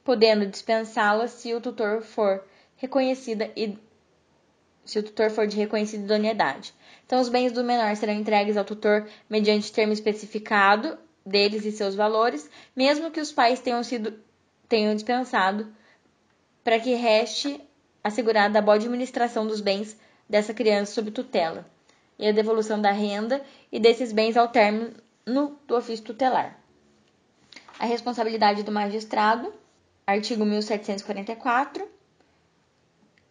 podendo 0.04 0.48
dispensá-la 0.48 1.28
se 1.28 1.54
o 1.54 1.62
tutor 1.62 2.02
for 2.02 2.44
reconhecida 2.76 3.52
e 3.56 3.78
se 4.84 4.98
o 4.98 5.04
tutor 5.04 5.30
for 5.30 5.46
de 5.46 5.56
reconhecida 5.56 6.06
idoneidade. 6.06 6.74
Então, 7.06 7.22
os 7.22 7.30
bens 7.30 7.52
do 7.52 7.64
menor 7.64 7.96
serão 7.96 8.14
entregues 8.14 8.58
ao 8.58 8.66
tutor 8.66 9.08
mediante 9.30 9.72
termo 9.72 9.94
especificado 9.94 10.98
deles 11.24 11.66
e 11.66 11.72
seus 11.72 11.94
valores, 11.94 12.50
mesmo 12.76 13.12
que 13.12 13.22
os 13.22 13.32
pais 13.32 13.60
tenham 13.60 13.84
sido 13.84 14.20
tenham 14.68 14.96
dispensado, 14.96 15.72
para 16.64 16.80
que 16.80 16.96
reste 16.96 17.62
assegurada 18.04 18.58
a 18.58 18.62
boa 18.64 18.78
administração 18.78 19.46
dos 19.46 19.62
bens 19.62 19.96
dessa 20.30 20.54
criança 20.54 20.94
sob 20.94 21.12
tutela 21.12 21.66
e 22.18 22.28
a 22.28 22.32
devolução 22.32 22.82
da 22.82 22.92
renda 22.92 23.42
e 23.72 23.80
desses 23.80 24.12
bens 24.12 24.38
ao 24.38 24.48
término 24.48 24.94
do 25.26 25.76
ofício 25.76 26.06
tutelar. 26.06 26.60
A 27.78 27.86
responsabilidade 27.86 28.64
do 28.64 28.72
magistrado, 28.72 29.54
artigo 30.08 30.46
1744. 30.46 31.88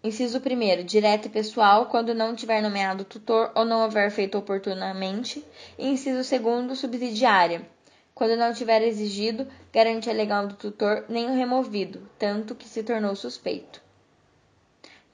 Inciso 0.03 0.39
1. 0.39 0.85
Direto 0.85 1.27
e 1.27 1.31
pessoal, 1.31 1.87
quando 1.87 2.15
não 2.15 2.35
tiver 2.35 2.61
nomeado 2.61 3.05
tutor 3.05 3.51
ou 3.55 3.65
não 3.65 3.83
houver 3.83 4.11
feito 4.11 4.37
oportunamente. 4.37 5.43
Inciso 5.79 6.19
2. 6.39 6.79
Subsidiária, 6.79 7.67
quando 8.15 8.37
não 8.37 8.53
tiver 8.53 8.83
exigido 8.83 9.47
garantia 9.73 10.13
legal 10.13 10.47
do 10.47 10.57
tutor 10.57 11.07
nem 11.09 11.31
o 11.31 11.35
removido, 11.35 12.07
tanto 12.19 12.55
que 12.55 12.69
se 12.69 12.83
tornou 12.83 13.17
suspeito. 13.17 13.84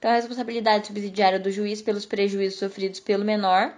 Então, 0.01 0.09
a 0.09 0.15
responsabilidade 0.15 0.87
subsidiária 0.87 1.39
do 1.39 1.51
juiz 1.51 1.79
pelos 1.79 2.07
prejuízos 2.07 2.57
sofridos 2.57 2.99
pelo 2.99 3.23
menor, 3.23 3.71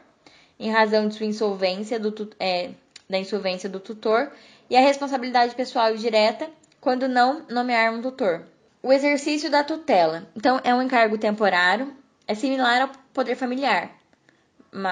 em 0.57 0.71
razão 0.71 1.05
de 1.05 1.15
sua 1.15 1.25
insolvência 1.25 1.99
do, 1.99 2.29
é, 2.39 2.69
da 3.09 3.17
insolvência 3.17 3.67
do 3.67 3.77
tutor, 3.77 4.31
e 4.69 4.77
a 4.77 4.79
responsabilidade 4.79 5.53
pessoal 5.53 5.93
e 5.93 5.97
direta 5.97 6.49
quando 6.79 7.09
não 7.09 7.45
nomear 7.49 7.93
um 7.93 8.01
tutor. 8.01 8.45
O 8.81 8.93
exercício 8.93 9.51
da 9.51 9.65
tutela. 9.65 10.25
Então, 10.33 10.62
é 10.63 10.73
um 10.73 10.81
encargo 10.81 11.17
temporário, 11.17 11.93
é 12.25 12.33
similar 12.33 12.83
ao 12.83 12.91
poder 13.13 13.36
familiar. 13.36 13.91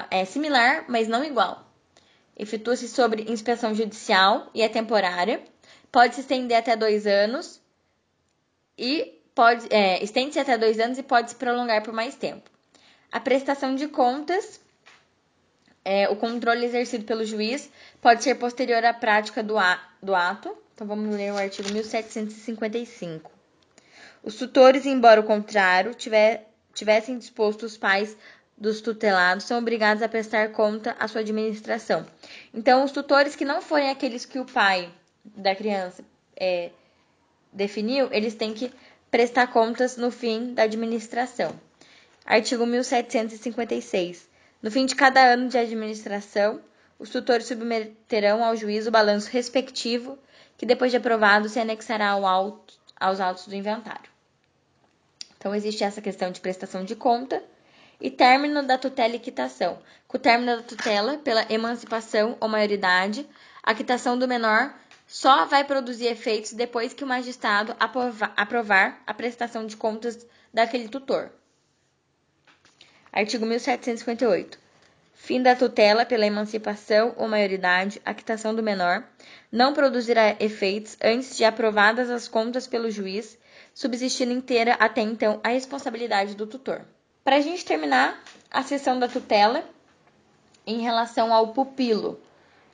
É 0.09 0.25
similar, 0.25 0.83
mas 0.89 1.07
não 1.07 1.23
igual. 1.23 1.65
Efetua-se 2.37 2.89
sobre 2.89 3.31
inspeção 3.31 3.73
judicial 3.73 4.49
e 4.53 4.61
é 4.61 4.67
temporária. 4.67 5.41
Pode 5.89 6.13
se 6.13 6.21
estender 6.21 6.57
até 6.57 6.75
dois 6.75 7.07
anos 7.07 7.61
e 8.77 9.20
pode 9.33 9.67
é, 9.69 10.03
estende-se 10.03 10.39
até 10.39 10.57
dois 10.57 10.79
anos 10.79 10.97
e 10.97 11.03
pode 11.03 11.29
se 11.29 11.35
prolongar 11.35 11.83
por 11.83 11.93
mais 11.93 12.15
tempo. 12.15 12.49
A 13.11 13.19
prestação 13.19 13.75
de 13.75 13.87
contas, 13.87 14.61
é, 15.83 16.07
o 16.09 16.15
controle 16.15 16.65
exercido 16.65 17.05
pelo 17.05 17.25
juiz 17.25 17.69
pode 18.01 18.23
ser 18.23 18.35
posterior 18.35 18.83
à 18.85 18.93
prática 18.93 19.41
do, 19.43 19.57
a, 19.57 19.79
do 20.01 20.15
ato. 20.15 20.55
Então 20.73 20.87
vamos 20.87 21.15
ler 21.15 21.31
o 21.33 21.37
artigo 21.37 21.71
1755. 21.71 23.31
Os 24.23 24.35
tutores, 24.35 24.85
embora 24.85 25.19
o 25.19 25.23
contrário, 25.23 25.93
tiver, 25.93 26.47
tivessem 26.73 27.17
disposto 27.17 27.63
os 27.63 27.77
pais 27.77 28.15
dos 28.61 28.79
tutelados 28.79 29.45
são 29.45 29.57
obrigados 29.57 30.03
a 30.03 30.07
prestar 30.07 30.51
conta 30.51 30.95
à 30.99 31.07
sua 31.07 31.21
administração. 31.21 32.05
Então, 32.53 32.83
os 32.83 32.91
tutores 32.91 33.35
que 33.35 33.43
não 33.43 33.59
forem 33.59 33.89
aqueles 33.89 34.23
que 34.23 34.37
o 34.37 34.45
pai 34.45 34.87
da 35.25 35.55
criança 35.55 36.05
é, 36.35 36.69
definiu, 37.51 38.07
eles 38.11 38.35
têm 38.35 38.53
que 38.53 38.71
prestar 39.11 39.47
contas 39.47 39.97
no 39.97 40.09
fim 40.09 40.53
da 40.53 40.63
administração. 40.63 41.53
Artigo 42.25 42.65
1756. 42.65 44.29
No 44.61 44.71
fim 44.71 44.85
de 44.85 44.95
cada 44.95 45.21
ano 45.21 45.49
de 45.49 45.57
administração, 45.57 46.61
os 46.97 47.09
tutores 47.09 47.45
submeterão 47.47 48.41
ao 48.41 48.55
juiz 48.55 48.87
o 48.87 48.91
balanço 48.91 49.29
respectivo, 49.29 50.17
que 50.57 50.65
depois 50.65 50.91
de 50.91 50.97
aprovado 50.97 51.49
se 51.49 51.59
anexará 51.59 52.11
ao 52.11 52.25
auto, 52.25 52.73
aos 52.97 53.19
autos 53.19 53.47
do 53.47 53.55
inventário. 53.55 54.09
Então, 55.37 55.53
existe 55.53 55.83
essa 55.83 56.01
questão 56.01 56.31
de 56.31 56.39
prestação 56.39 56.85
de 56.85 56.95
conta 56.95 57.43
e 57.99 58.09
término 58.09 58.63
da 58.63 58.77
tutela 58.77 59.15
e 59.15 59.19
quitação. 59.19 59.79
Com 60.07 60.17
o 60.17 60.19
término 60.19 60.55
da 60.55 60.63
tutela, 60.63 61.17
pela 61.17 61.45
emancipação 61.51 62.37
ou 62.39 62.47
maioridade, 62.47 63.27
a 63.61 63.73
quitação 63.73 64.17
do 64.17 64.27
menor 64.27 64.73
só 65.11 65.43
vai 65.43 65.65
produzir 65.65 66.05
efeitos 66.05 66.53
depois 66.53 66.93
que 66.93 67.03
o 67.03 67.07
magistrado 67.07 67.75
aprovar 67.77 69.03
a 69.05 69.13
prestação 69.13 69.65
de 69.67 69.75
contas 69.75 70.25
daquele 70.53 70.87
tutor. 70.87 71.29
Artigo 73.11 73.45
1758. 73.45 74.57
Fim 75.13 75.43
da 75.43 75.53
tutela 75.53 76.05
pela 76.05 76.25
emancipação 76.25 77.13
ou 77.17 77.27
maioridade, 77.27 78.01
a 78.05 78.13
quitação 78.13 78.55
do 78.55 78.63
menor 78.63 79.03
não 79.51 79.73
produzirá 79.73 80.37
efeitos 80.39 80.95
antes 81.03 81.35
de 81.35 81.43
aprovadas 81.43 82.09
as 82.09 82.29
contas 82.29 82.65
pelo 82.65 82.89
juiz, 82.89 83.37
subsistindo 83.73 84.31
inteira 84.31 84.75
até 84.75 85.01
então 85.01 85.41
a 85.43 85.49
responsabilidade 85.49 86.35
do 86.35 86.47
tutor. 86.47 86.85
Para 87.21 87.35
a 87.35 87.41
gente 87.41 87.65
terminar 87.65 88.23
a 88.49 88.63
sessão 88.63 88.97
da 88.97 89.09
tutela, 89.09 89.61
em 90.65 90.79
relação 90.79 91.33
ao 91.33 91.49
pupilo, 91.49 92.17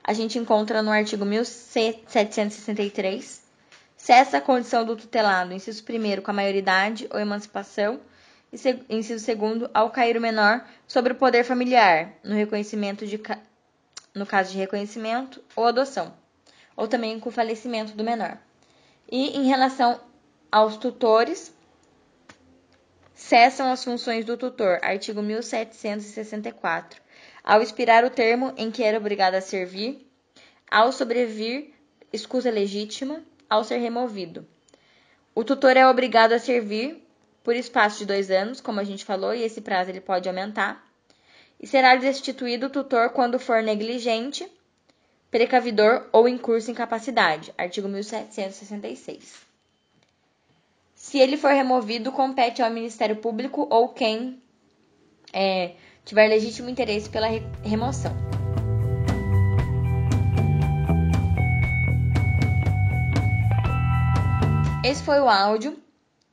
a 0.07 0.13
gente 0.13 0.39
encontra 0.39 0.81
no 0.81 0.89
artigo 0.89 1.23
1763, 1.25 3.43
cessa 3.97 4.37
a 4.37 4.41
condição 4.41 4.85
do 4.85 4.95
tutelado, 4.95 5.53
inciso 5.53 5.83
primeiro, 5.83 6.21
com 6.21 6.31
a 6.31 6.33
maioridade 6.33 7.09
ou 7.11 7.19
emancipação, 7.19 7.99
e 8.51 8.57
inciso 8.89 9.23
segundo, 9.23 9.69
ao 9.73 9.91
cair 9.91 10.15
o 10.15 10.21
menor 10.21 10.65
sobre 10.87 11.11
o 11.11 11.17
poder 11.17 11.43
familiar, 11.43 12.13
no 12.23 12.33
reconhecimento 12.33 13.05
de 13.05 13.21
no 14.15 14.25
caso 14.25 14.53
de 14.53 14.57
reconhecimento 14.57 15.43
ou 15.53 15.65
adoção, 15.65 16.13
ou 16.75 16.87
também 16.87 17.19
com 17.19 17.27
o 17.27 17.31
falecimento 17.31 17.91
do 17.91 18.03
menor. 18.03 18.37
E 19.11 19.37
em 19.37 19.47
relação 19.47 19.99
aos 20.49 20.77
tutores, 20.77 21.53
Cessam 23.17 23.71
as 23.71 23.83
funções 23.83 24.23
do 24.23 24.37
tutor. 24.37 24.77
Artigo 24.83 25.23
1764. 25.23 27.01
Ao 27.47 27.61
expirar 27.61 28.03
o 28.03 28.09
termo 28.09 28.53
em 28.57 28.69
que 28.69 28.83
era 28.83 28.97
obrigado 28.97 29.35
a 29.35 29.39
servir, 29.39 30.05
ao 30.69 30.91
sobrevir 30.91 31.73
escusa 32.11 32.51
legítima, 32.51 33.23
ao 33.49 33.63
ser 33.63 33.77
removido. 33.77 34.45
O 35.33 35.45
tutor 35.45 35.77
é 35.77 35.87
obrigado 35.87 36.33
a 36.33 36.39
servir 36.39 37.01
por 37.45 37.55
espaço 37.55 37.99
de 37.99 38.05
dois 38.05 38.29
anos, 38.29 38.59
como 38.59 38.81
a 38.81 38.83
gente 38.83 39.05
falou, 39.05 39.33
e 39.33 39.43
esse 39.43 39.61
prazo 39.61 39.89
ele 39.89 40.01
pode 40.01 40.27
aumentar. 40.27 40.85
E 41.57 41.65
será 41.65 41.95
destituído 41.95 42.65
o 42.65 42.69
tutor 42.69 43.11
quando 43.11 43.39
for 43.39 43.63
negligente, 43.63 44.45
precavidor 45.31 46.05
ou 46.11 46.27
em 46.27 46.37
curso 46.37 46.69
incapacidade. 46.69 47.53
Artigo 47.57 47.87
1766. 47.87 49.47
Se 50.93 51.17
ele 51.17 51.37
for 51.37 51.53
removido, 51.53 52.11
compete 52.11 52.61
ao 52.61 52.69
Ministério 52.69 53.15
Público 53.15 53.65
ou 53.69 53.87
quem 53.87 54.41
é, 55.31 55.75
tiver 56.07 56.27
legítimo 56.27 56.69
interesse 56.69 57.09
pela 57.09 57.27
re 57.27 57.43
remoção. 57.63 58.15
Esse 64.83 65.03
foi 65.03 65.19
o 65.19 65.27
áudio 65.27 65.77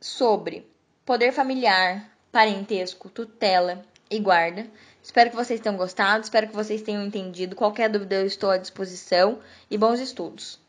sobre 0.00 0.64
poder 1.04 1.32
familiar, 1.32 2.08
parentesco, 2.30 3.08
tutela 3.08 3.84
e 4.08 4.20
guarda. 4.20 4.64
Espero 5.02 5.30
que 5.30 5.37
vocês 5.37 5.60
tenham 5.60 5.76
gostado, 5.76 6.22
espero 6.22 6.46
que 6.46 6.54
vocês 6.54 6.80
tenham 6.80 7.04
entendido. 7.04 7.56
Qualquer 7.56 7.90
dúvida 7.90 8.14
eu 8.14 8.26
estou 8.26 8.50
à 8.50 8.56
disposição 8.56 9.40
e 9.68 9.76
bons 9.76 9.98
estudos. 9.98 10.60